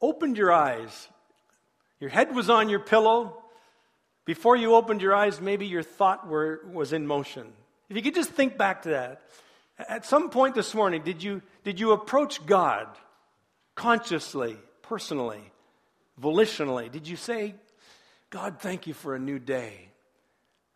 opened 0.00 0.38
your 0.38 0.52
eyes, 0.52 1.08
your 2.00 2.10
head 2.10 2.34
was 2.34 2.48
on 2.48 2.68
your 2.68 2.80
pillow, 2.80 3.43
before 4.24 4.56
you 4.56 4.74
opened 4.74 5.02
your 5.02 5.14
eyes, 5.14 5.40
maybe 5.40 5.66
your 5.66 5.82
thought 5.82 6.26
were, 6.26 6.60
was 6.72 6.92
in 6.92 7.06
motion. 7.06 7.52
If 7.88 7.96
you 7.96 8.02
could 8.02 8.14
just 8.14 8.30
think 8.30 8.56
back 8.56 8.82
to 8.82 8.90
that. 8.90 9.22
At 9.78 10.06
some 10.06 10.30
point 10.30 10.54
this 10.54 10.74
morning, 10.74 11.02
did 11.02 11.22
you, 11.22 11.42
did 11.64 11.80
you 11.80 11.92
approach 11.92 12.44
God 12.46 12.86
consciously, 13.74 14.56
personally, 14.82 15.42
volitionally? 16.20 16.90
Did 16.90 17.08
you 17.08 17.16
say, 17.16 17.54
God, 18.30 18.60
thank 18.60 18.86
you 18.86 18.94
for 18.94 19.14
a 19.14 19.18
new 19.18 19.38
day? 19.38 19.88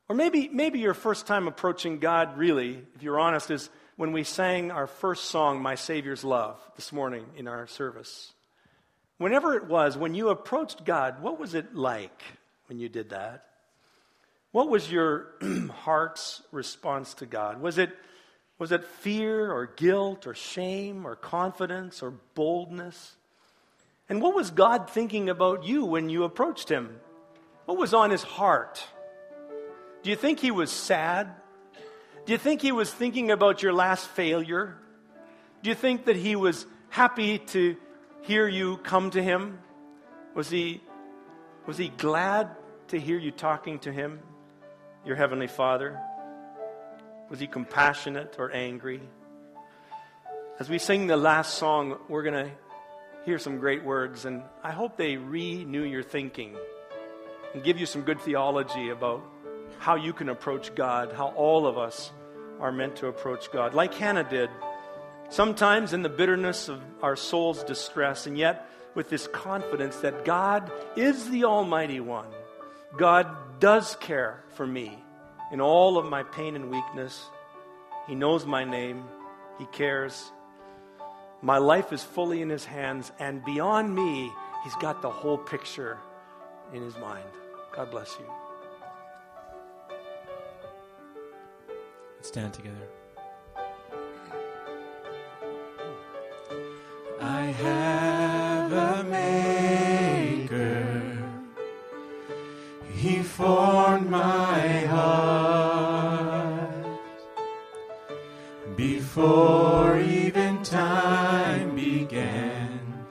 Or 0.09 0.17
maybe, 0.17 0.49
maybe 0.49 0.79
your 0.81 0.95
first 0.95 1.27
time 1.27 1.49
approaching 1.49 1.99
God, 1.99 2.37
really, 2.37 2.83
if 2.95 3.03
you're 3.03 3.21
honest, 3.21 3.51
is 3.51 3.71
when 3.97 4.13
we 4.13 4.25
sang 4.25 4.71
our 4.71 4.87
first 4.87 5.27
song, 5.27 5.63
My 5.63 5.75
Savior's 5.75 6.25
Love, 6.25 6.59
this 6.77 6.93
morning 6.93 7.27
in 7.37 7.47
our 7.47 7.67
service. 7.67 8.33
Whenever 9.19 9.55
it 9.55 9.67
was, 9.67 9.97
when 9.97 10.15
you 10.15 10.29
approached 10.29 10.85
God, 10.85 11.21
what 11.23 11.39
was 11.39 11.55
it 11.55 11.75
like 11.75 12.23
when 12.69 12.79
you 12.79 12.89
did 12.89 13.11
that? 13.11 13.45
What 14.53 14.69
was 14.69 14.91
your 14.91 15.29
heart's 15.83 16.43
response 16.53 17.15
to 17.15 17.27
God? 17.27 17.61
Was 17.61 17.79
it 17.79 17.91
was 18.59 18.73
it 18.73 18.85
fear 18.85 19.53
or 19.53 19.67
guilt 19.67 20.27
or 20.27 20.35
shame 20.35 21.07
or 21.07 21.15
confidence 21.15 22.03
or 22.03 22.13
boldness? 22.35 23.15
And 24.09 24.21
what 24.21 24.35
was 24.35 24.51
God 24.51 24.91
thinking 24.91 25.29
about 25.29 25.65
you 25.65 25.85
when 25.85 26.09
you 26.09 26.25
approached 26.25 26.69
Him? 26.69 26.99
What 27.67 27.79
was 27.79 27.95
on 27.95 28.11
His 28.11 28.23
heart? 28.23 28.85
Do 30.03 30.11
you 30.11 30.17
think 30.17 30.41
He 30.41 30.51
was 30.51 30.73
sad? 30.73 31.29
Do 32.27 32.33
you 32.33 32.39
think 32.39 32.61
He 32.61 32.73
was 32.73 32.93
thinking 32.93 33.31
about 33.31 33.63
your 33.63 33.73
last 33.73 34.09
failure? 34.09 34.77
Do 35.63 35.69
you 35.69 35.77
think 35.77 36.07
that 36.07 36.17
He 36.17 36.35
was 36.35 36.67
happy 36.89 37.39
to 37.39 37.77
hear 38.23 38.49
you 38.49 38.79
come 38.79 39.11
to 39.11 39.23
Him? 39.23 39.61
Was 40.35 40.51
He, 40.51 40.83
was 41.65 41.77
he 41.77 41.91
glad 41.91 42.51
to 42.89 42.99
hear 42.99 43.19
you 43.19 43.31
talking 43.31 43.79
to 43.81 43.93
Him, 43.93 44.21
your 45.05 45.17
Heavenly 45.17 45.47
Father? 45.47 46.01
Was 47.29 47.39
he 47.39 47.47
compassionate 47.47 48.37
or 48.39 48.51
angry? 48.51 49.03
As 50.59 50.71
we 50.71 50.79
sing 50.79 51.07
the 51.07 51.17
last 51.17 51.55
song, 51.55 51.99
we're 52.09 52.23
going 52.23 52.47
to 52.47 52.51
hear 53.27 53.39
some 53.39 53.59
great 53.59 53.85
words, 53.85 54.25
and 54.25 54.43
I 54.63 54.71
hope 54.71 54.97
they 54.97 55.19
renew 55.19 55.83
your 55.83 56.03
thinking 56.03 56.57
and 57.53 57.63
give 57.63 57.79
you 57.79 57.85
some 57.85 58.03
good 58.03 58.21
theology 58.21 58.89
about 58.89 59.23
how 59.79 59.97
you 59.97 60.15
can 60.15 60.31
approach 60.31 60.75
God, 60.75 61.13
how 61.13 61.29
all 61.29 61.67
of 61.67 61.77
us 61.77 62.11
are 62.59 62.73
meant 62.73 62.97
to 62.97 63.09
approach 63.09 63.53
God, 63.53 63.75
like 63.75 63.93
Hannah 63.93 64.29
did. 64.29 64.49
Sometimes 65.29 65.93
in 65.93 66.01
the 66.01 66.09
bitterness 66.09 66.71
of 66.71 66.83
our 67.03 67.17
soul's 67.17 67.63
distress, 67.65 68.27
and 68.27 68.39
yet 68.39 68.67
with 68.95 69.11
this 69.11 69.27
confidence 69.27 69.97
that 69.97 70.25
God 70.25 70.73
is 70.97 71.29
the 71.29 71.45
Almighty 71.45 72.01
One. 72.01 72.29
God 72.97 73.61
does 73.61 73.97
care 73.97 74.43
for 74.55 74.67
me 74.67 74.99
in 75.53 75.61
all 75.61 75.99
of 75.99 76.07
my 76.07 76.23
pain 76.23 76.57
and 76.57 76.71
weakness. 76.71 77.27
He 78.07 78.15
knows 78.15 78.47
my 78.47 78.65
name, 78.65 79.05
He 79.59 79.67
cares. 79.67 80.33
My 81.43 81.59
life 81.59 81.93
is 81.93 82.03
fully 82.03 82.43
in 82.43 82.49
His 82.49 82.65
hands, 82.65 83.13
and 83.19 83.45
beyond 83.45 83.95
me, 83.95 84.33
He's 84.65 84.75
got 84.77 85.03
the 85.03 85.11
whole 85.11 85.39
picture 85.39 85.99
in 86.73 86.83
His 86.83 86.97
mind. 86.99 87.25
God 87.75 87.91
bless 87.91 88.17
you. 88.19 88.27
Let's 92.17 92.29
stand 92.29 92.55
together. 92.55 92.89
I 97.21 97.43
have 97.43 98.73
a 98.73 99.05
maker. 99.05 99.58
formed 103.39 104.11
my 104.11 104.81
heart 104.91 106.19
before 108.75 109.97
even 110.01 110.61
time 110.65 111.77
began. 111.77 113.07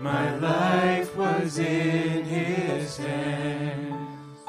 My 0.00 0.36
life 0.38 1.14
was 1.16 1.60
in 1.60 2.24
His 2.24 2.96
hands. 2.96 4.40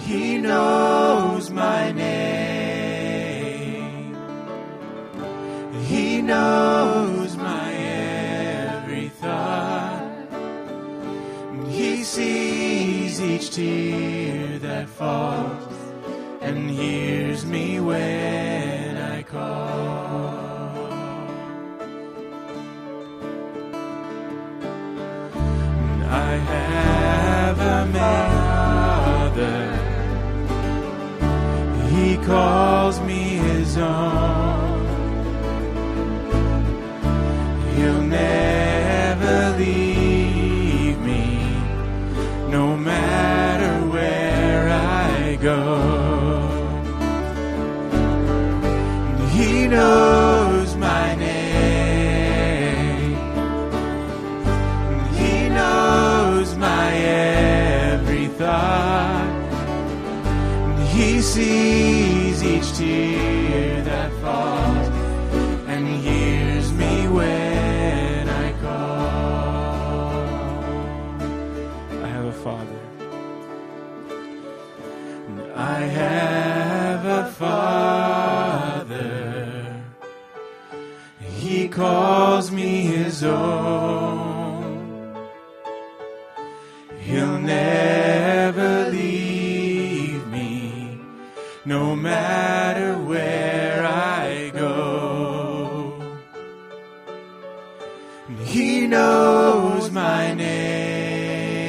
He 0.00 0.38
knows. 0.38 0.79
Have 26.36 27.58
a 27.58 27.86
mother. 27.98 29.60
He 31.94 32.16
calls 32.26 33.00
me 33.00 33.38
his 33.48 33.76
own. 33.76 34.19
Sees 61.30 62.42
each 62.42 62.76
tear 62.76 63.82
that 63.82 64.10
falls 64.20 64.88
and 65.68 65.86
hears 65.86 66.72
me 66.72 67.06
when 67.06 68.28
I 68.28 68.52
call. 68.64 70.10
I 72.04 72.08
have 72.08 72.24
a 72.24 72.32
father. 72.32 72.80
I 75.54 75.80
have 76.02 77.04
a 77.20 77.30
father. 77.30 78.90
He 81.20 81.68
calls 81.68 82.50
me 82.50 82.82
his 82.82 83.22
own. 83.22 83.99
Matter 92.02 92.94
where 92.98 93.84
I 93.84 94.50
go. 94.54 96.00
He 98.44 98.86
knows 98.86 99.90
my 99.90 100.32
name. 100.34 101.60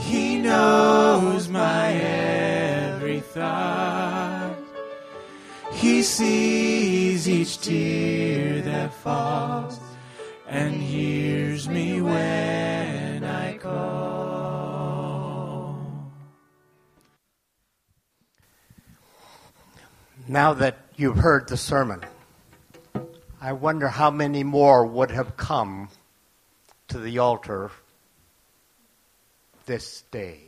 He 0.00 0.38
knows 0.38 1.48
my 1.48 1.92
every 1.92 3.20
thought. 3.20 4.56
He 5.72 6.02
sees 6.02 7.28
each 7.28 7.60
tear 7.60 8.62
that 8.62 8.92
falls 8.94 9.78
and 10.48 10.74
hears 10.74 11.68
me 11.68 12.00
when 12.00 12.85
Now 20.28 20.54
that 20.54 20.78
you've 20.96 21.18
heard 21.18 21.48
the 21.48 21.56
sermon, 21.56 22.00
I 23.40 23.52
wonder 23.52 23.86
how 23.86 24.10
many 24.10 24.42
more 24.42 24.84
would 24.84 25.12
have 25.12 25.36
come 25.36 25.88
to 26.88 26.98
the 26.98 27.18
altar 27.18 27.70
this 29.66 30.02
day. 30.10 30.40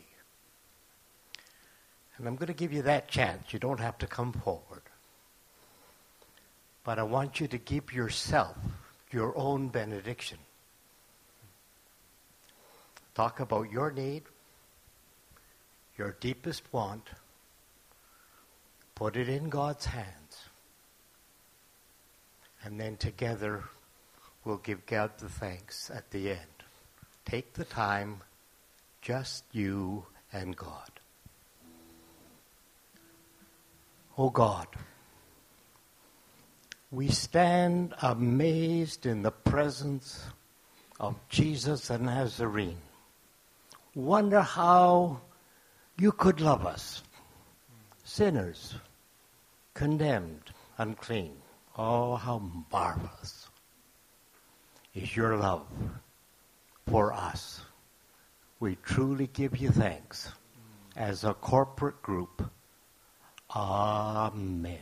And 2.17 2.27
I'm 2.27 2.35
going 2.35 2.49
to 2.49 2.55
give 2.55 2.73
you 2.73 2.83
that 2.83 3.07
chance. 3.07 3.53
You 3.53 3.61
don't 3.61 3.79
have 3.79 3.97
to 3.99 4.09
come 4.09 4.33
forward. 4.33 4.83
But 6.83 6.99
I 6.99 7.05
want 7.05 7.39
you 7.39 7.47
to 7.47 7.59
give 7.59 7.93
yourself 7.93 8.57
your 9.13 9.37
own 9.39 9.69
benediction. 9.69 10.39
Talk 13.15 13.39
about 13.39 13.71
your 13.71 13.93
need, 13.93 14.25
your 15.97 16.17
deepest 16.19 16.65
want. 16.73 17.07
Put 18.99 19.17
it 19.17 19.29
in 19.29 19.49
God's 19.49 19.85
hands. 19.87 20.49
And 22.65 22.81
then 22.81 22.97
together 22.97 23.63
we'll 24.45 24.57
give 24.57 24.85
God 24.87 25.13
the 25.19 25.29
thanks 25.29 25.89
at 25.89 26.11
the 26.11 26.31
end. 26.31 26.65
Take 27.25 27.53
the 27.53 27.65
time, 27.65 28.23
just 29.01 29.45
you 29.53 30.05
and 30.33 30.57
God. 30.57 30.91
Oh 34.19 34.31
God, 34.31 34.67
we 36.91 37.07
stand 37.07 37.95
amazed 38.03 39.07
in 39.07 39.23
the 39.23 39.31
presence 39.31 40.25
of 40.99 41.15
Jesus 41.29 41.87
the 41.87 41.99
Nazarene. 41.99 42.83
Wonder 43.95 44.41
how 44.41 45.21
you 46.01 46.11
could 46.11 46.41
love 46.41 46.67
us, 46.67 47.05
sinners, 48.03 48.75
condemned, 49.79 50.51
unclean. 50.79 51.37
Oh, 51.77 52.17
how 52.17 52.43
marvelous 52.73 53.47
is 54.93 55.17
your 55.17 55.37
love 55.37 55.69
for 56.89 57.13
us. 57.13 57.61
We 58.59 58.77
truly 58.83 59.29
give 59.29 59.57
you 59.57 59.71
thanks 59.71 60.33
as 60.97 61.23
a 61.23 61.33
corporate 61.33 62.03
group. 62.03 62.51
Amen. 63.55 64.81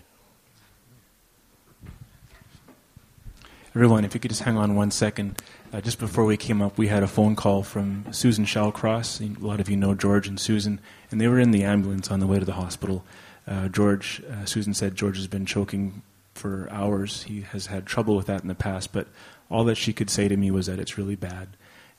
Everyone, 3.74 4.06
if 4.06 4.14
you 4.14 4.20
could 4.20 4.30
just 4.30 4.44
hang 4.44 4.56
on 4.56 4.76
one 4.76 4.90
second. 4.90 5.42
Uh, 5.74 5.82
just 5.82 5.98
before 5.98 6.24
we 6.24 6.38
came 6.38 6.62
up, 6.62 6.78
we 6.78 6.88
had 6.88 7.02
a 7.02 7.06
phone 7.06 7.36
call 7.36 7.62
from 7.62 8.06
Susan 8.12 8.46
Shallcross. 8.46 9.20
A 9.20 9.44
lot 9.46 9.60
of 9.60 9.68
you 9.68 9.76
know 9.76 9.94
George 9.94 10.26
and 10.26 10.40
Susan, 10.40 10.80
and 11.10 11.20
they 11.20 11.28
were 11.28 11.38
in 11.38 11.50
the 11.50 11.64
ambulance 11.64 12.10
on 12.10 12.20
the 12.20 12.26
way 12.26 12.38
to 12.38 12.46
the 12.46 12.54
hospital. 12.54 13.04
Uh, 13.46 13.68
George, 13.68 14.22
uh, 14.30 14.44
Susan 14.44 14.74
said 14.74 14.96
George 14.96 15.16
has 15.16 15.28
been 15.28 15.46
choking 15.46 16.02
for 16.34 16.68
hours. 16.70 17.24
He 17.24 17.42
has 17.42 17.66
had 17.66 17.86
trouble 17.86 18.16
with 18.16 18.26
that 18.26 18.42
in 18.42 18.48
the 18.48 18.54
past, 18.54 18.92
but 18.92 19.06
all 19.50 19.64
that 19.64 19.76
she 19.76 19.92
could 19.92 20.10
say 20.10 20.28
to 20.28 20.36
me 20.36 20.50
was 20.50 20.66
that 20.66 20.78
it's 20.78 20.98
really 20.98 21.16
bad. 21.16 21.48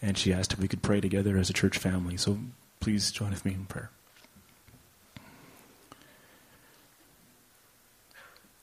And 0.02 0.18
she 0.18 0.34
asked 0.34 0.54
if 0.54 0.60
we 0.60 0.68
could 0.68 0.82
pray 0.82 1.02
together 1.02 1.38
as 1.38 1.50
a 1.50 1.54
church 1.54 1.78
family. 1.78 2.18
So 2.18 2.38
please 2.80 3.12
join 3.12 3.32
with 3.32 3.46
me 3.46 3.54
in 3.54 3.66
prayer. 3.66 3.90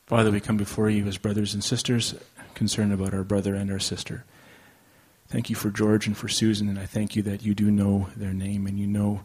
Father, 0.06 0.30
we 0.30 0.40
come 0.40 0.58
before 0.58 0.90
you 0.90 1.06
as 1.06 1.16
brothers 1.16 1.54
and 1.54 1.64
sisters, 1.64 2.14
concerned 2.54 2.92
about 2.92 3.14
our 3.14 3.24
brother 3.24 3.54
and 3.54 3.70
our 3.70 3.78
sister. 3.78 4.24
Thank 5.28 5.48
you 5.48 5.56
for 5.56 5.70
George 5.70 6.06
and 6.06 6.16
for 6.16 6.28
Susan, 6.28 6.68
and 6.68 6.78
I 6.78 6.84
thank 6.84 7.16
you 7.16 7.22
that 7.22 7.42
you 7.42 7.54
do 7.54 7.70
know 7.70 8.08
their 8.14 8.34
name 8.34 8.66
and 8.66 8.78
you 8.78 8.86
know 8.86 9.22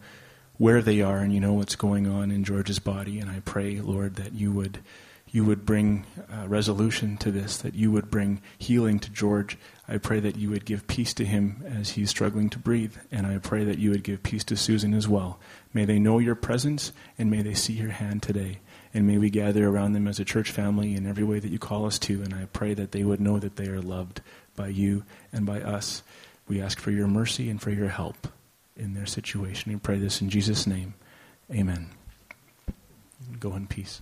where 0.60 0.82
they 0.82 1.02
are 1.02 1.20
and 1.20 1.34
you 1.34 1.40
know 1.40 1.54
what's 1.54 1.76
going 1.76 2.06
on 2.06 2.30
in 2.30 2.44
George's 2.44 2.80
body. 2.80 3.18
And 3.20 3.32
I 3.32 3.40
pray, 3.40 3.80
Lord, 3.80 4.18
that 4.18 4.34
you 4.34 4.52
would 4.52 4.80
you 5.32 5.46
would 5.46 5.64
bring 5.64 6.06
uh, 6.34 6.48
resolution 6.48 7.16
to 7.18 7.32
this, 7.32 7.58
that 7.58 7.76
you 7.76 7.92
would 7.92 8.10
bring 8.10 8.42
healing 8.58 8.98
to 9.00 9.12
George. 9.12 9.60
I 9.88 10.00
pray 10.00 10.20
that 10.20 10.38
you 10.38 10.50
would 10.50 10.66
give 10.66 10.88
peace 10.88 11.14
to 11.16 11.26
him 11.26 11.64
as 11.68 11.92
he's 11.92 12.10
struggling 12.10 12.50
to 12.50 12.58
breathe, 12.58 12.96
and 13.12 13.28
I 13.28 13.38
pray 13.38 13.64
that 13.64 13.78
you 13.78 13.92
would 13.92 14.04
give 14.04 14.24
peace 14.24 14.44
to 14.46 14.58
Susan 14.58 14.92
as 14.96 15.08
well. 15.08 15.40
May 15.72 15.86
they 15.86 16.00
know 16.00 16.18
your 16.18 16.34
presence, 16.34 16.92
and 17.20 17.30
may 17.30 17.44
they 17.44 17.54
see 17.54 17.74
your 17.74 17.92
hand 17.92 18.24
today. 18.24 18.58
And 18.92 19.06
may 19.06 19.20
we 19.20 19.30
gather 19.30 19.68
around 19.68 19.94
them 19.94 20.08
as 20.08 20.20
a 20.20 20.26
church 20.26 20.50
family 20.50 20.96
in 20.96 21.06
every 21.06 21.24
way 21.24 21.38
that 21.38 21.52
you 21.52 21.60
call 21.60 21.86
us 21.86 22.00
to. 22.00 22.24
And 22.24 22.34
I 22.34 22.46
pray 22.52 22.74
that 22.74 22.92
they 22.92 23.04
would 23.04 23.22
know 23.22 23.38
that 23.38 23.56
they 23.56 23.68
are 23.68 23.82
loved 23.82 24.22
by 24.56 24.70
you 24.70 25.04
and 25.32 25.46
by 25.46 25.62
us. 25.62 26.02
We 26.48 26.60
ask 26.60 26.80
for 26.80 26.90
your 26.90 27.08
mercy 27.08 27.52
and 27.52 27.62
for 27.62 27.70
your 27.70 27.90
help 27.90 28.30
in 28.80 28.94
their 28.94 29.06
situation. 29.06 29.72
We 29.72 29.80
pray 29.80 30.00
this 30.00 30.22
in 30.22 30.30
Jesus' 30.30 30.66
name. 30.66 30.96
Amen. 31.52 31.90
Go 33.40 33.56
in 33.56 33.68
peace. 33.68 34.02